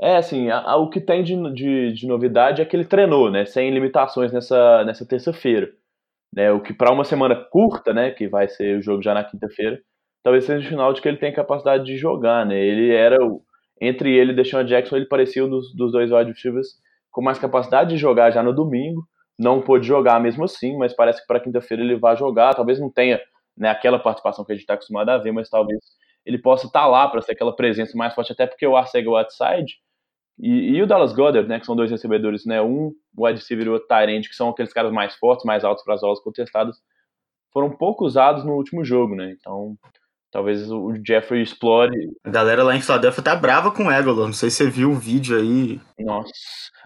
[0.00, 3.30] É, assim, a, a, o que tem de, de, de, novidade é que ele treinou,
[3.30, 5.72] né, sem limitações nessa, nessa terça-feira.
[6.34, 9.24] Né, o que para uma semana curta, né, que vai ser o jogo já na
[9.24, 9.80] quinta-feira,
[10.22, 13.42] talvez seja o final de que ele tem capacidade de jogar, né, ele era, o,
[13.80, 16.32] entre ele e Deshaun Jackson, ele parecia um dos, dos dois wide
[17.10, 19.02] com mais capacidade de jogar já no domingo,
[19.38, 22.90] não pôde jogar mesmo assim, mas parece que para quinta-feira ele vai jogar, talvez não
[22.90, 23.20] tenha
[23.56, 25.78] né, aquela participação que a gente está acostumado a ver, mas talvez
[26.24, 29.10] ele possa estar tá lá para ser aquela presença mais forte, até porque o Arcega
[29.10, 29.78] Whiteside
[30.40, 33.70] e, e, o Dallas Goddard, né, que são dois recebedores, né, um wide receiver e
[33.70, 36.76] o Tyrant, que são aqueles caras mais fortes, mais altos para as aulas contestadas,
[37.52, 39.76] foram pouco usados no último jogo, né, então
[40.30, 41.92] talvez o Jeffrey explore.
[42.24, 44.90] A galera lá em Philadelphia tá brava com o Egolon, não sei se você viu
[44.90, 45.80] o vídeo aí.
[45.98, 46.32] Nossa,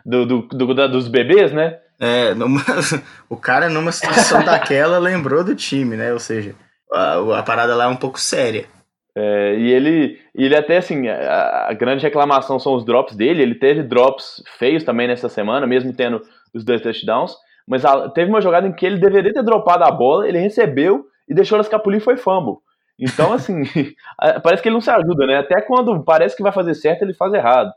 [0.06, 1.78] do, do, do da, dos bebês, né?
[2.00, 2.60] É, numa,
[3.28, 6.54] o cara numa situação daquela lembrou do time, né, ou seja,
[6.92, 8.66] a, a parada lá é um pouco séria.
[9.14, 13.42] É, e ele, ele até assim, a, a, grande reclamação são os drops dele.
[13.42, 16.22] Ele teve drops feios também nessa semana, mesmo tendo
[16.54, 17.34] os dois touchdowns.
[17.66, 21.04] Mas a, teve uma jogada em que ele deveria ter dropado a bola, ele recebeu
[21.28, 22.56] e deixou ela escapulir e foi fumble.
[22.98, 23.62] Então, assim,
[24.42, 25.38] parece que ele não se ajuda, né?
[25.38, 27.70] Até quando parece que vai fazer certo, ele faz errado.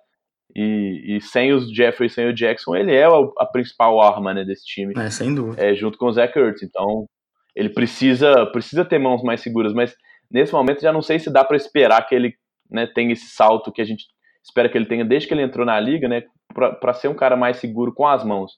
[0.56, 3.10] E, e sem os Jeffrey, sem o Jackson, ele é a,
[3.40, 4.94] a principal arma né, desse time.
[4.96, 5.62] É, sem dúvida.
[5.62, 6.64] É, junto com o Zach Ertz.
[6.64, 7.06] Então,
[7.54, 9.74] ele precisa, precisa ter mãos mais seguras.
[9.74, 9.94] Mas
[10.30, 12.36] Nesse momento já não sei se dá para esperar que ele
[12.70, 14.06] né, tenha esse salto que a gente
[14.44, 16.24] espera que ele tenha desde que ele entrou na liga, né,
[16.54, 18.54] para ser um cara mais seguro com as mãos,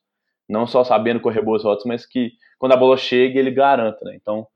[0.47, 4.15] não só sabendo correr boas rotas, mas que quando a bola chega ele garanta, né?
[4.15, 4.47] Então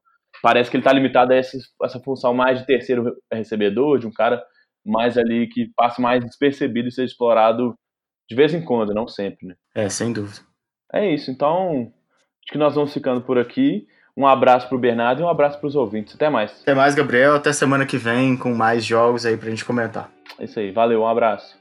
[0.41, 4.11] parece que ele está limitado a essa, essa função mais de terceiro recebedor, de um
[4.11, 4.43] cara
[4.85, 7.75] mais ali que passe mais despercebido e seja explorado
[8.29, 9.55] de vez em quando, não sempre, né?
[9.75, 10.39] É, sem dúvida.
[10.93, 11.29] É isso.
[11.29, 13.87] Então acho que nós vamos ficando por aqui.
[14.21, 16.13] Um abraço para o Bernardo e um abraço para os ouvintes.
[16.13, 16.51] Até mais.
[16.61, 17.33] Até mais, Gabriel.
[17.33, 20.11] Até semana que vem com mais jogos aí para a gente comentar.
[20.37, 20.69] É isso aí.
[20.69, 21.60] Valeu, um abraço.